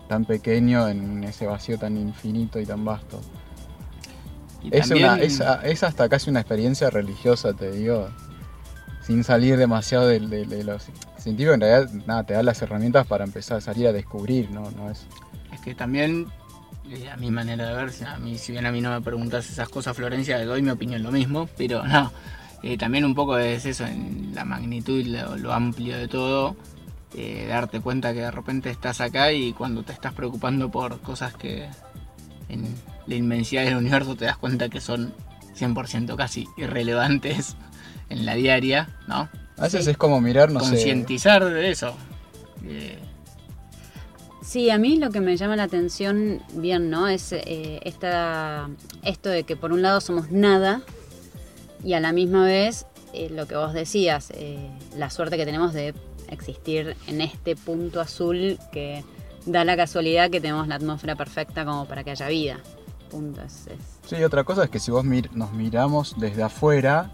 [0.07, 3.19] tan pequeño, en ese vacío tan infinito y tan vasto.
[4.63, 8.09] Y Es, también- una- es, a- es hasta casi una experiencia religiosa, te digo,
[9.01, 10.87] sin salir demasiado de, de- de los
[11.17, 14.69] científicos, en realidad nada, te da las herramientas para empezar a salir a descubrir, ¿no?
[14.71, 15.05] no es,
[15.53, 16.27] Es que también,
[16.89, 19.01] eh, a mi manera de ver, si a mí, si bien a mí no me
[19.01, 22.11] preguntas esas cosas, Florencia, le doy mi opinión lo mismo, pero no,
[22.63, 26.55] eh, también un poco es eso, en la magnitud y lo, lo amplio de todo,
[27.15, 31.33] eh, darte cuenta que de repente estás acá y cuando te estás preocupando por cosas
[31.33, 31.67] que
[32.49, 32.65] en
[33.05, 35.13] la inmensidad del universo te das cuenta que son
[35.57, 37.55] 100% casi irrelevantes
[38.09, 39.29] en la diaria, ¿no?
[39.57, 41.95] a veces es como mirar, no sé, Concientizar de eso.
[42.63, 42.99] Eh,
[44.47, 47.09] Sí, a mí lo que me llama la atención, bien, ¿no?
[47.09, 48.69] Es eh, esta,
[49.03, 50.83] esto de que por un lado somos nada
[51.83, 55.73] y a la misma vez eh, lo que vos decías, eh, la suerte que tenemos
[55.73, 55.93] de
[56.29, 59.03] existir en este punto azul que
[59.45, 62.57] da la casualidad que tenemos la atmósfera perfecta como para que haya vida.
[63.09, 63.41] punto.
[64.05, 67.11] Sí, otra cosa es que si vos nos miramos desde afuera,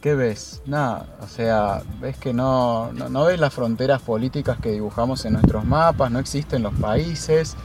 [0.00, 0.62] ¿qué ves?
[0.66, 5.64] Nada, o sea, ves que no, no, ves las fronteras políticas que dibujamos en nuestros
[5.64, 7.56] mapas, no existen los países.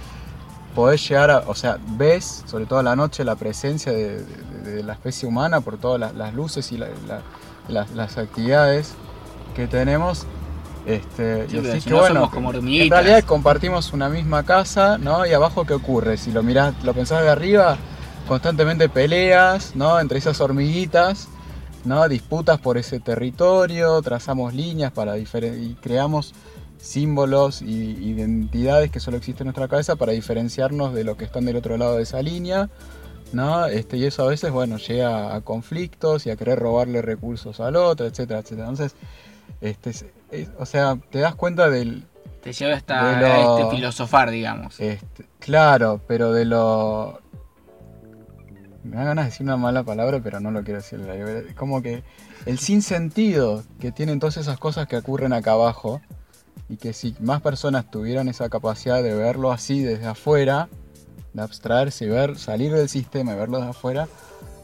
[0.73, 4.25] Podés llegar a, o sea, ves, sobre todo a la noche, la presencia de,
[4.83, 7.21] la especie humana por todas las, luces y la- la-
[7.67, 8.93] las, las actividades
[9.55, 10.25] que tenemos.
[10.85, 14.09] Este, Sí, y pero así si que no bueno, somos como en realidad compartimos una
[14.09, 15.25] misma casa, ¿no?
[15.25, 16.17] Y abajo qué ocurre?
[16.17, 17.77] Si lo mirás, lo pensás de arriba,
[18.27, 19.99] constantemente peleas, ¿no?
[19.99, 21.29] Entre esas hormiguitas,
[21.85, 22.07] ¿no?
[22.09, 26.33] Disputas por ese territorio, trazamos líneas para y creamos
[26.83, 31.45] símbolos y identidades que solo existen en nuestra cabeza para diferenciarnos de lo que están
[31.45, 32.69] del otro lado de esa línea,
[33.31, 33.67] ¿no?
[33.67, 37.77] Este, y eso a veces, bueno, llega a conflictos y a querer robarle recursos al
[37.77, 38.67] otro, etcétera, etcétera.
[38.67, 38.97] Entonces,
[39.61, 39.93] este,
[40.41, 42.05] es- o sea, te das cuenta del,
[42.41, 44.79] Te lleva hasta De lo- este filosofar, digamos.
[44.79, 47.21] este, claro, pero de lo.
[48.83, 50.99] Me da ganas de decir una mala palabra, pero no lo quiero decir.
[51.55, 52.03] Como que
[52.45, 56.01] el sinsentido que tienen todas esas cosas que ocurren acá abajo,
[56.67, 60.67] y que si más personas tuvieran esa capacidad de verlo así desde afuera,
[61.33, 64.07] de abstraerse y ver, salir del sistema y verlo desde afuera,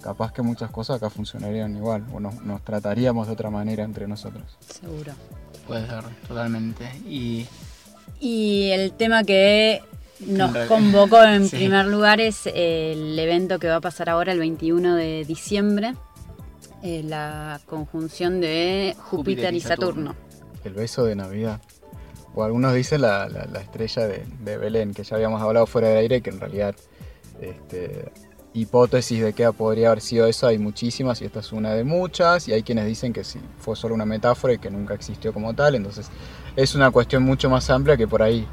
[0.03, 4.05] capaz que muchas cosas acá funcionarían igual, o nos, nos trataríamos de otra manera entre
[4.07, 4.57] nosotros.
[4.70, 5.13] seguro.
[5.70, 6.91] Puede ser, totalmente.
[7.07, 7.45] Y
[8.20, 9.82] Y el tema que
[10.26, 11.55] nos convocó en Sí.
[11.55, 15.93] primer lugar es el evento que va a pasar ahora el 21 de diciembre,
[16.84, 20.15] eh, la conjunción de Júpiter, y Saturno.
[20.65, 21.61] El beso de Navidad.
[22.36, 25.88] O algunos dicen la, la- la estrella de, de Belén, que ya habíamos hablado fuera
[25.89, 26.76] del aire, que en realidad
[27.41, 28.11] este,
[28.54, 32.47] hipótesis de qué podría haber sido eso hay muchísimas y esta es una de muchas.
[32.47, 35.54] Y hay quienes dicen que sí, fue solo una metáfora y que nunca existió como
[35.54, 35.76] tal.
[35.76, 36.10] Entonces
[36.56, 38.47] es una cuestión mucho más amplia que por ahí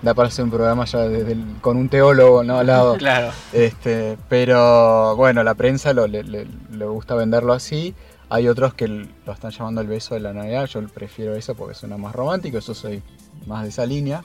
[0.00, 2.58] da para hacer un programa ya desde el- con un teólogo ¿no?
[2.58, 2.96] al lado.
[2.98, 7.94] claro, Este, pero bueno, la prensa lo, le, le- le gusta venderlo así.
[8.30, 10.64] Hay otros que lo están llamando el beso de la Navidad.
[10.66, 12.58] Yo prefiero eso porque suena más romántico.
[12.58, 13.02] Yo soy
[13.46, 14.24] más de esa línea.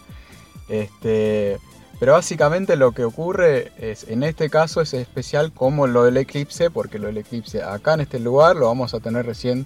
[0.69, 1.59] Este,
[1.99, 6.69] pero básicamente lo que ocurre es, en este caso es especial como lo del eclipse,
[6.69, 9.65] porque lo del eclipse acá en este lugar lo vamos a tener recién,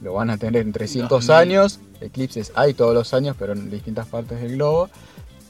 [0.00, 1.34] lo van a tener en 300 2000.
[1.34, 1.80] años.
[2.00, 4.88] Eclipses hay todos los años, pero en distintas partes del globo.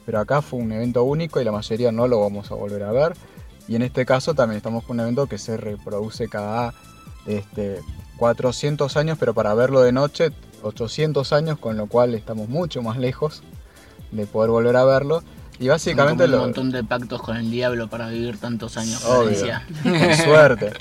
[0.05, 2.91] Pero acá fue un evento único y la mayoría no lo vamos a volver a
[2.91, 3.13] ver.
[3.67, 6.73] Y en este caso también estamos con un evento que se reproduce cada
[7.25, 7.79] este,
[8.17, 10.31] 400 años, pero para verlo de noche
[10.61, 13.43] 800 años, con lo cual estamos mucho más lejos
[14.11, 15.23] de poder volver a verlo.
[15.59, 19.03] Y básicamente un lo, montón de pactos con el diablo para vivir tantos años.
[19.05, 19.53] Obvio.
[19.83, 20.73] Con suerte.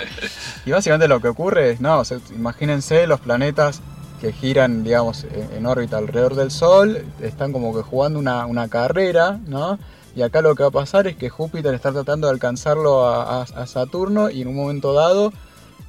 [0.67, 3.81] Y básicamente lo que ocurre es, no, o sea, imagínense los planetas
[4.21, 8.69] que giran, digamos, en, en órbita alrededor del Sol, están como que jugando una, una
[8.69, 9.79] carrera, ¿no?
[10.15, 13.41] Y acá lo que va a pasar es que Júpiter está tratando de alcanzarlo a,
[13.41, 15.33] a- a Saturno y en un momento dado,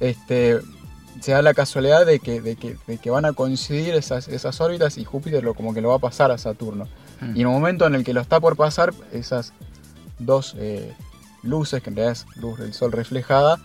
[0.00, 0.60] este,
[1.20, 4.60] se da la casualidad de que, de que, de que van a coincidir esas, esas
[4.60, 6.88] órbitas y Júpiter lo, como que lo va a pasar a Saturno.
[7.24, 7.36] Mm.
[7.36, 9.52] Y en un momento en el que lo está por pasar, esas
[10.18, 10.92] dos eh,
[11.42, 13.58] luces, que en realidad es luz del sol reflejada,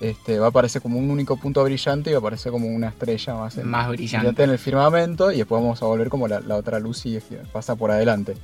[0.00, 2.88] este, va a aparecer como un único punto brillante y va a aparecer como una
[2.88, 4.42] estrella más, en, Más brillante.
[4.42, 7.18] en el firmamento y después vamos a volver como la, la otra luz y
[7.52, 8.36] pasa por adelante.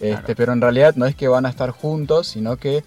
[0.00, 2.84] Este, pero en realidad no es que van a estar juntos, sino que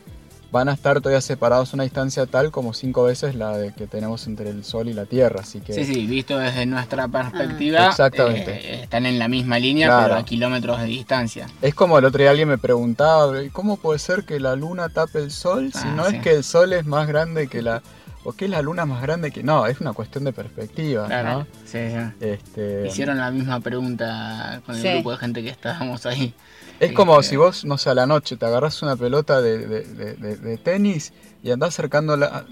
[0.52, 3.86] van a estar todavía separados a una distancia tal como cinco veces la de que
[3.88, 5.41] tenemos entre el Sol y la Tierra.
[5.41, 8.52] Así que Sí, sí, visto desde nuestra perspectiva, Exactamente.
[8.54, 10.04] eh, están en la misma línea, Claro.
[10.08, 11.47] pero a kilómetros de distancia.
[11.62, 15.20] Es como el otro día alguien me preguntaba, ¿cómo puede ser que la luna tape
[15.20, 16.16] el sol si Ah, no sí.
[16.16, 17.82] es que el sol es más grande que la...
[18.24, 19.43] o que la luna es más grande que...
[19.43, 21.39] No, es una cuestión de perspectiva, Claro.
[21.39, 21.47] ¿no?
[21.66, 22.26] Sí, sí.
[22.26, 24.89] Este, Hicieron la misma pregunta con el Sí.
[24.89, 26.34] grupo de gente que estábamos ahí.
[26.80, 29.58] Es como este- si vos, no sé, a la noche te agarras una pelota de,
[29.68, 31.14] de- de- de- de tenis
[31.44, 32.46] y andás acercándola,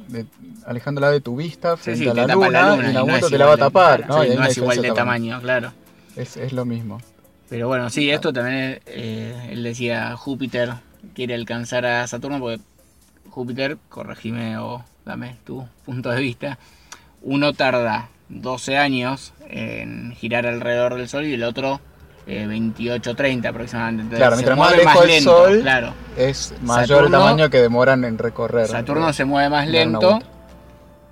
[0.66, 3.38] alejándola de tu vista frente sí, a la luna, la luna y algún no te
[3.38, 4.24] la va a tapar, ¿no?
[4.24, 5.74] Es igual de tamaño, claro.
[6.16, 7.00] Es, es lo mismo.
[7.50, 10.74] Pero bueno, sí, esto también, eh, él decía, Júpiter
[11.14, 12.62] quiere alcanzar a Saturno porque
[13.30, 16.58] Júpiter, corregime o dame tu punto de vista,
[17.22, 21.80] uno tarda 12 años en girar alrededor del Sol y el otro
[22.28, 24.16] eh, 28, 30 aproximadamente.
[24.16, 25.94] Entonces, Claro, se mientras más lejos lento, Sol, Claro.
[26.18, 28.68] Es mayor el tamaño que demoran en recorrer.
[28.68, 30.20] Saturno se mueve más lento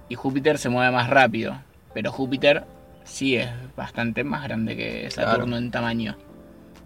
[0.09, 1.57] y Júpiter se mueve más rápido.
[1.93, 2.66] Pero Júpiter
[3.05, 5.57] sí es bastante más grande que Saturno Claro.
[5.57, 6.18] en tamaño.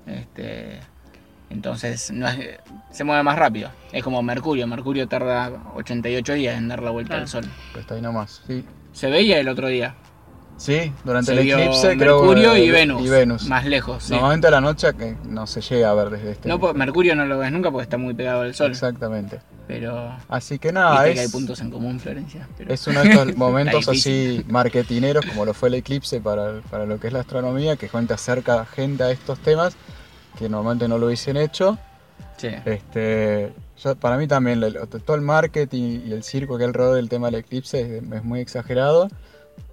[0.06, 0.80] Este,
[1.50, 2.58] entonces no es-
[2.92, 3.72] se mueve más rápido.
[3.92, 4.68] Es como Mercurio.
[4.68, 7.22] Mercurio tarda 88 días en dar la vuelta Claro.
[7.24, 7.46] al Sol.
[7.72, 8.64] Pues está ahí nomás, sí.
[8.92, 9.96] Se veía el otro día.
[10.60, 13.01] Sí, durante Se el eclipse Mercurio y Venus.
[13.01, 13.47] Y Venus.
[13.47, 14.12] Más lejos, sí.
[14.12, 16.49] Normalmente a la noche que no se llega a ver desde este.
[16.49, 18.70] No, pues, Mercurio no lo ves nunca porque está muy pegado al sol.
[18.72, 19.39] Exactamente.
[19.68, 20.14] Pero.
[20.28, 22.45] Así que nada, es, que hay puntos en común, Florencia.
[22.57, 26.86] pero- es uno de estos momentos así marketineros como lo fue el eclipse para, para
[26.86, 29.78] lo que es la astronomía, que gente acerca gente a estos temas
[30.38, 31.78] que normalmente no lo hubiesen hecho.
[32.36, 32.49] Sí.
[32.66, 34.62] Este, yo- para mí también
[35.05, 38.24] todo el marketing y el circo que hay alrededor del tema del eclipse es, es
[38.26, 39.07] muy exagerado,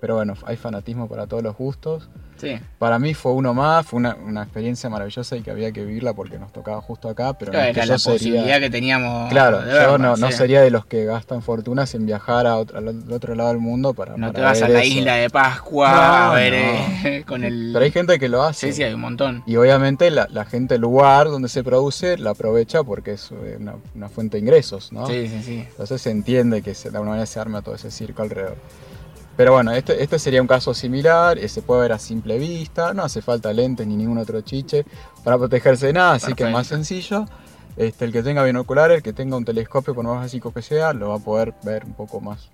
[0.00, 2.08] pero bueno, hay fanatismo para todos los gustos.
[2.38, 2.58] Sí.
[2.78, 6.12] Para mí fue uno más, fue una, una experiencia maravillosa y que había que vivirla
[6.12, 8.60] porque nos tocaba justo acá, pero no Claro, es que era la posibilidad sería...
[8.60, 9.30] que teníamos.
[9.30, 10.32] Claro, yo no, no sí.
[10.34, 13.94] sería de los que gastan fortunas en viajar a otro, al otro lado del mundo
[13.94, 14.98] para No para te vas a la eso.
[14.98, 15.96] isla de Pascua No,
[16.32, 17.08] a ver no.
[17.08, 17.70] eh, con el.
[17.72, 18.66] Pero hay gente que lo hace.
[18.66, 19.42] Sí, sí, hay un montón.
[19.46, 23.56] Y obviamente la, la gente del lugar donde se produce la aprovecha porque es eh,
[23.58, 25.06] una, una fuente de ingresos, ¿no?
[25.06, 25.64] Sí, sí, sí.
[25.70, 28.56] Entonces se entiende que se- de alguna manera se arma todo ese circo alrededor.
[29.36, 32.94] Pero bueno, este, este sería un caso similar, eh, se puede ver a simple vista,
[32.94, 34.84] no hace falta lentes ni ningún otro chiche
[35.22, 37.26] para protegerse de nada, así que es más sencillo.
[37.76, 40.94] Este, el que tenga binoculares, el que tenga un telescopio, por más básico que sea,
[40.94, 42.48] lo va a poder ver un poco más,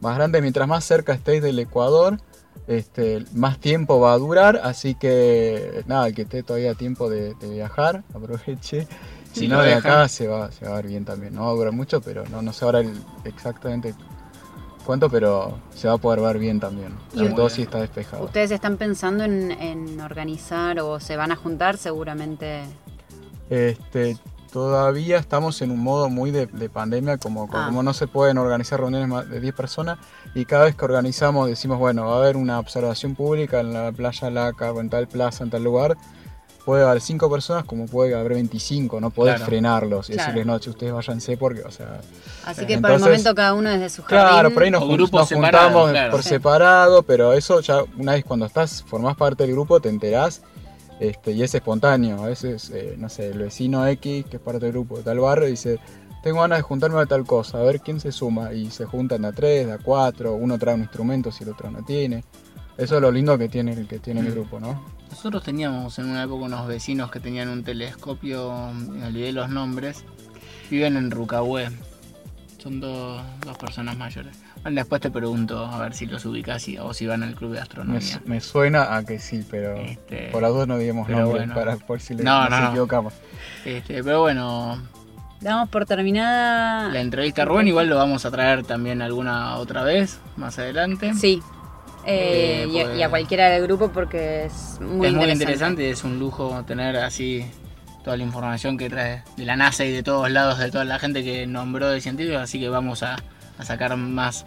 [0.00, 0.40] más grande.
[0.40, 2.18] Mientras más cerca estéis del Ecuador,
[2.68, 7.10] este, más tiempo va a durar, así que nada, el que esté todavía a tiempo
[7.10, 8.86] de, de viajar, aproveche.
[9.32, 11.34] Si Sí, no, de acá se va, se va a ver bien también.
[11.34, 13.94] No va a durar mucho, pero no, no sé ahora el- exactamente
[14.88, 16.94] cuánto, pero se va a poder ver bien también.
[17.14, 18.24] Sobre todo si está despejado.
[18.24, 22.62] ¿Ustedes están pensando en, en organizar o se van a juntar seguramente?
[23.50, 24.16] Este,
[24.50, 27.66] todavía estamos en un modo muy de, de pandemia, como, Ah.
[27.66, 29.98] como no se pueden organizar reuniones más de 10 personas,
[30.34, 33.92] y cada vez que organizamos decimos, bueno, va a haber una observación pública en la
[33.92, 35.98] playa Laca o en tal plaza, en tal lugar,
[36.68, 39.46] puede haber 5 personas como puede haber 25, no podés Claro.
[39.46, 40.26] frenarlos y Claro.
[40.32, 41.98] decirles, no, che, ustedes váyanse porque, o sea...
[42.44, 44.28] Así que por el entonces- momento cada uno desde su jardín.
[44.28, 46.10] Claro, por ahí nos, O jun- grupos nos juntamos claro.
[46.10, 46.28] por Sí.
[46.28, 50.42] separado, pero eso ya una vez cuando estás, formás parte del grupo, te enterás
[51.00, 52.22] este, y es espontáneo.
[52.22, 55.20] A veces, eh, no sé, el vecino X, que es parte del grupo de tal
[55.20, 55.78] barrio, dice,
[56.22, 58.52] tengo ganas de juntarme a tal cosa, a ver quién se suma.
[58.52, 61.70] Y se juntan a tres, de a cuatro, uno trae un instrumento si el otro
[61.70, 62.24] no tiene.
[62.78, 64.80] Eso es lo lindo que tiene, que tiene el grupo, ¿no?
[65.10, 70.04] Nosotros teníamos en una época unos vecinos que tenían un telescopio, me olvidé los nombres,
[70.70, 71.70] viven en Rucahué.
[72.58, 74.36] Son dos, dos personas mayores.
[74.62, 77.50] Bueno, después te pregunto a ver si los ubicas y- o si van al club
[77.50, 78.22] de Me, astronomía.
[78.26, 79.76] me suena a que sí, pero
[80.32, 81.54] por las dos no digamos Este, nombres bueno.
[81.54, 82.68] para por si le, No, nos no, no.
[82.70, 83.14] equivocamos.
[83.64, 84.80] Este, pero bueno,
[85.40, 86.88] Damos por terminada.
[86.88, 91.14] la entrevista a Rubén igual lo vamos a traer también alguna otra vez, más adelante.
[91.14, 91.40] Sí.
[92.04, 95.24] Eh, Eh, y, a- pues- y a cualquiera del grupo porque es muy es muy
[95.24, 95.32] interesante.
[95.42, 97.44] interesante y es un lujo tener así
[98.04, 100.98] toda la información que trae de la NASA y de todos lados, de toda la
[100.98, 103.16] gente que nombró de científicos, así que vamos a,
[103.58, 104.46] a sacar más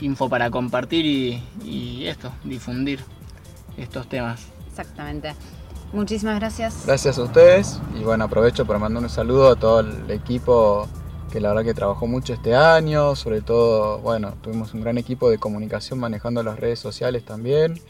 [0.00, 3.00] info para compartir y, y esto, difundir
[3.76, 4.46] estos temas.
[4.70, 5.34] Exactamente.
[5.92, 6.84] Muchísimas gracias.
[6.86, 10.88] Gracias a ustedes y bueno, aprovecho para mandar un saludo a todo el equipo
[11.34, 15.28] que la verdad que trabajó mucho este año, sobre todo, bueno, tuvimos un gran equipo
[15.30, 17.80] de comunicación manejando las redes sociales también,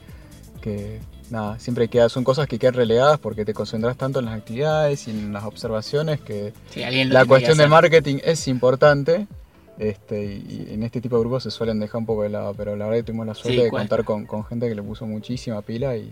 [0.63, 4.35] que nada, siempre queda, son cosas que quedan relegadas porque te concentras tanto en las
[4.39, 7.71] actividades y en las observaciones que Sí, la cuestión de hacer.
[7.71, 9.27] marketing es importante.
[9.77, 12.55] Este, y, y en este tipo de grupos se suelen dejar un poco de lado,
[12.57, 14.83] pero la verdad que tuvimos la suerte Sí, de contar con, con gente que le
[14.83, 16.11] puso muchísima pila y,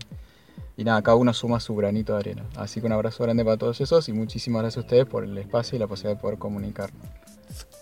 [0.77, 2.43] y nada, cada uno suma su granito de arena.
[2.57, 5.37] Así que un abrazo grande para todos esos y muchísimas gracias a ustedes por el
[5.37, 6.91] espacio y la posibilidad de poder comunicar.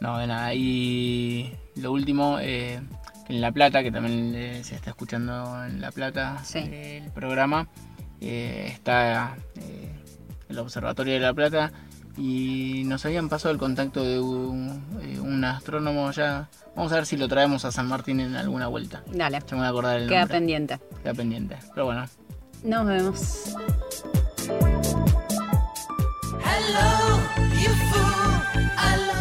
[0.00, 0.54] No, de nada.
[0.54, 2.80] Y lo último, eh,
[3.28, 7.68] en La Plata, que también eh, se está escuchando en La Plata eh, el programa,
[8.20, 9.92] eh, está eh,
[10.48, 11.70] el Observatorio de La Plata
[12.16, 16.48] y nos habían pasado el contacto de un, eh, un astrónomo ya.
[16.74, 19.02] Vamos a ver si lo traemos a San Martín en alguna vuelta.
[19.06, 19.38] Dale.
[19.40, 20.36] Ya me voy a acordar el Queda nombre.
[20.38, 20.80] pendiente.
[21.02, 21.56] Queda pendiente.
[21.74, 22.04] Pero bueno.
[22.62, 23.54] Nos vemos.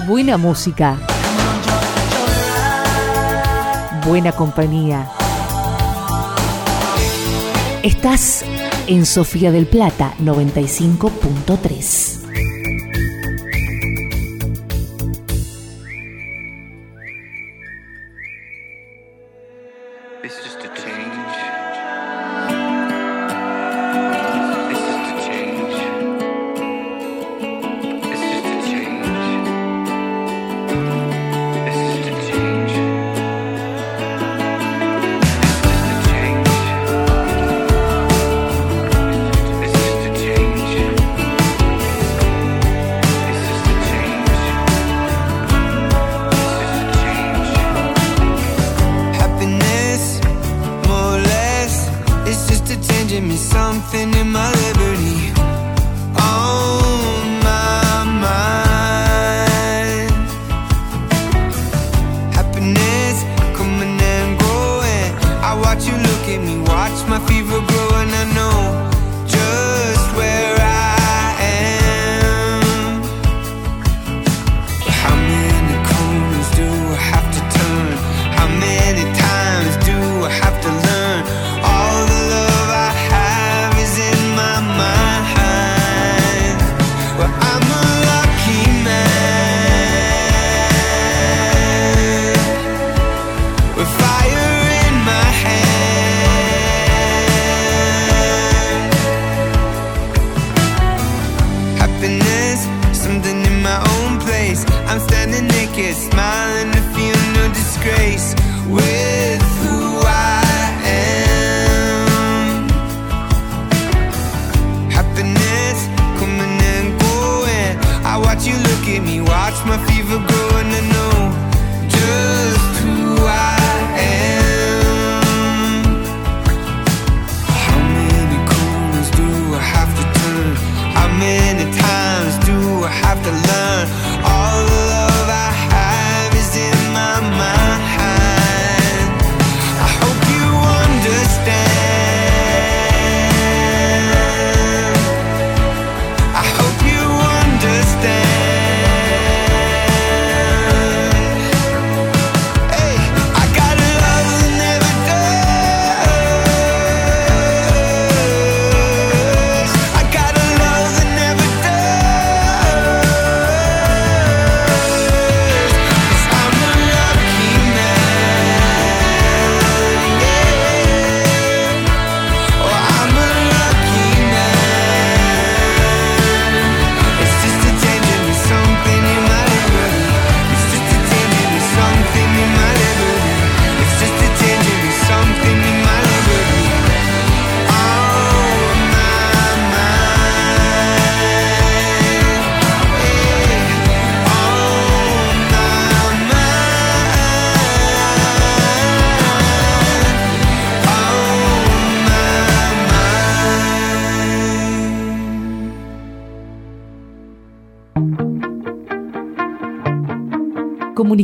[0.07, 0.97] Buena música.
[4.05, 5.09] Buena compañía.
[7.83, 8.43] Estás
[8.87, 12.18] en Sofía del Plata 95.3.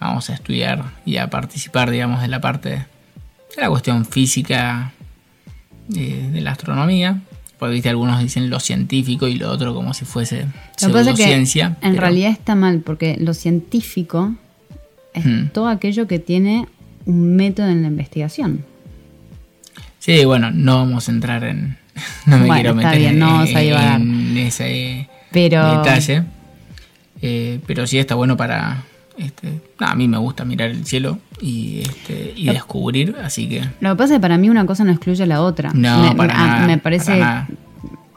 [0.00, 4.92] Vamos a estudiar y a participar, digamos, de la parte de la cuestión física
[5.96, 7.20] eh, de la astronomía.
[7.58, 11.02] Porque viste, algunos dicen lo científico y lo otro como si fuese pasa es que
[11.04, 11.66] pseudociencia.
[11.80, 14.34] en pero- realidad está mal, porque lo científico
[15.14, 15.46] es Hmm.
[15.54, 16.66] todo aquello que tiene
[17.06, 18.64] un método en la investigación.
[19.98, 21.78] Sí, bueno, no vamos a entrar en.
[22.26, 23.42] No me Bueno, quiero meter bien, en, no
[24.42, 26.24] ese Pero- detalle.
[27.22, 28.84] Eh, pero sí está bueno para.
[29.18, 33.62] Este, a mí me gusta mirar el cielo y, este, y descubrir, así que.
[33.80, 35.70] Lo que pasa es que para mí una cosa no excluye a la otra.
[35.72, 37.48] No, me, para a- nada, me parece, para nada.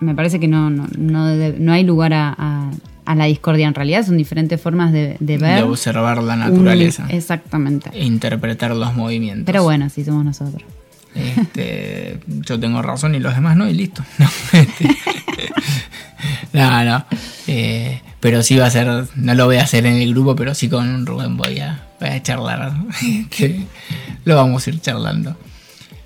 [0.02, 2.72] me parece que no, no, no, no hay lugar a, a-
[3.06, 3.68] a la discordia.
[3.68, 5.58] En realidad son diferentes formas de, de ver.
[5.58, 7.90] de observar la un- naturaleza exactamente.
[7.94, 9.46] e interpretar los movimientos.
[9.46, 10.64] Pero bueno, así somos nosotros.
[11.16, 14.04] Este, yo tengo razón y los demás no, y listo.
[14.20, 14.90] No, este,
[16.54, 17.06] no, no.
[17.48, 20.54] Eh, pero sí va a ser, no lo voy a hacer en el grupo, pero
[20.54, 22.74] sí con Rubén voy a, a charlar.
[24.26, 25.38] Lo vamos a ir charlando.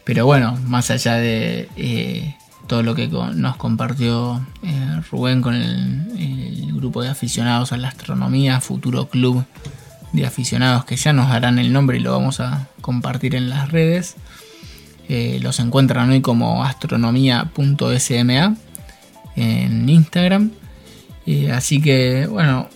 [0.03, 2.35] Pero bueno, más allá de eh,
[2.67, 7.87] todo lo que nos compartió eh, Rubén con el, el grupo de aficionados a la
[7.87, 9.45] astronomía, futuro club
[10.11, 13.71] de aficionados que ya nos darán el nombre y lo vamos a compartir en las
[13.71, 14.15] redes.
[15.09, 18.55] Eh, los encuentran hoy como astronomía.sma
[19.35, 20.51] en Instagram.
[21.25, 22.69] Eh, así que, bueno,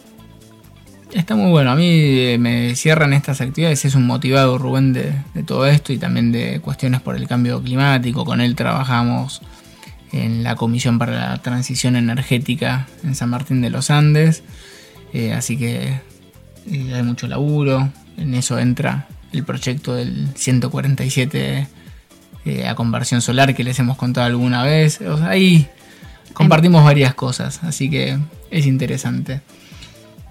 [1.14, 1.72] está muy bueno.
[1.72, 3.86] A mí eh, me cierran estas actividades.
[3.86, 5.14] Es un motivado Rubén de,
[5.46, 8.26] todo esto y también de cuestiones por el cambio climático.
[8.26, 9.42] Con él trabajamos
[10.12, 14.44] en la Comisión para la Transición Energética en San Martín de los Andes.
[15.14, 16.00] Eh, así que
[16.72, 17.90] eh, hay mucho laburo.
[18.18, 21.68] En eso entra el proyecto del 147
[22.46, 25.02] eh, a conversión solar que les hemos contado alguna vez.
[25.02, 25.18] O
[26.38, 28.20] compartimos varias cosas, así que
[28.52, 29.42] es interesante.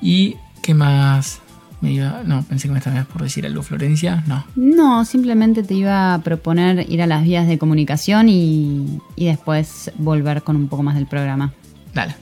[0.01, 1.41] ¿Y qué más?
[1.81, 4.23] Me iba, no, pensé que me estabas por decir algo, Florencia.
[4.27, 4.47] No.
[4.55, 9.91] No, simplemente te iba a proponer ir a las vías de comunicación y, y después
[9.99, 11.53] volver con un poco más del programa.
[11.93, 12.15] Dale.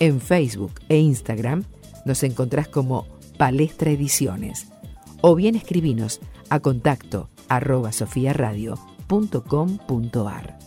[0.00, 1.62] en Facebook e Instagram
[2.04, 3.06] Nos encontrás como
[3.42, 4.68] Palestra Ediciones.
[5.20, 10.58] O bien escribinos a contacto arroba sofiaradio.com.ar.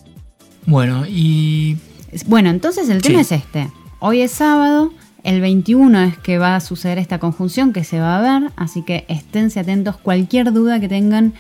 [0.66, 1.78] Bueno, y
[2.26, 3.34] Bueno, entonces el tema Sí.
[3.34, 3.72] es este.
[4.02, 4.92] Hoy es sábado,
[5.24, 8.82] el 21 es que va a suceder esta conjunción que se va a ver, así
[8.82, 9.96] que esténse atentos.
[9.96, 11.34] Cualquier duda que tengan,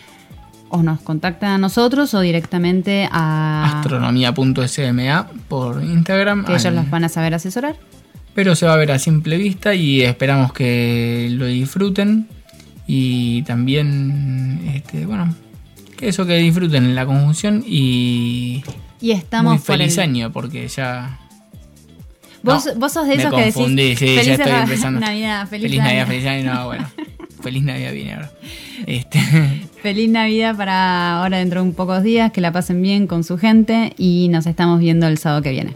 [0.69, 3.79] o nos contactan a nosotros o directamente a...
[3.81, 6.45] astronomía.sma por Instagram.
[6.45, 7.75] que ellos los van a saber asesorar.
[8.35, 12.27] Pero se va a ver a simple vista y esperamos que lo disfruten.
[12.85, 15.33] Y también, este, bueno,
[15.97, 18.61] que eso que disfruten la conjunción y
[19.01, 21.19] Y estamos muy por feliz el- año porque ya...
[22.43, 24.63] Vos, No, vos sos de me esos que decís confundí, sí, feliz ya estoy Navidad,
[24.63, 24.99] empezando.
[25.07, 26.07] Navidad, feliz, Feliz Navidad, Navidad.
[26.07, 26.87] feliz año, no, bueno.
[27.41, 28.31] feliz Navidad viene ahora.
[28.85, 29.19] Este,
[29.81, 33.37] Feliz Navidad para ahora dentro de un pocos días, que la pasen bien con su
[33.39, 35.75] gente y nos estamos viendo el sábado que viene.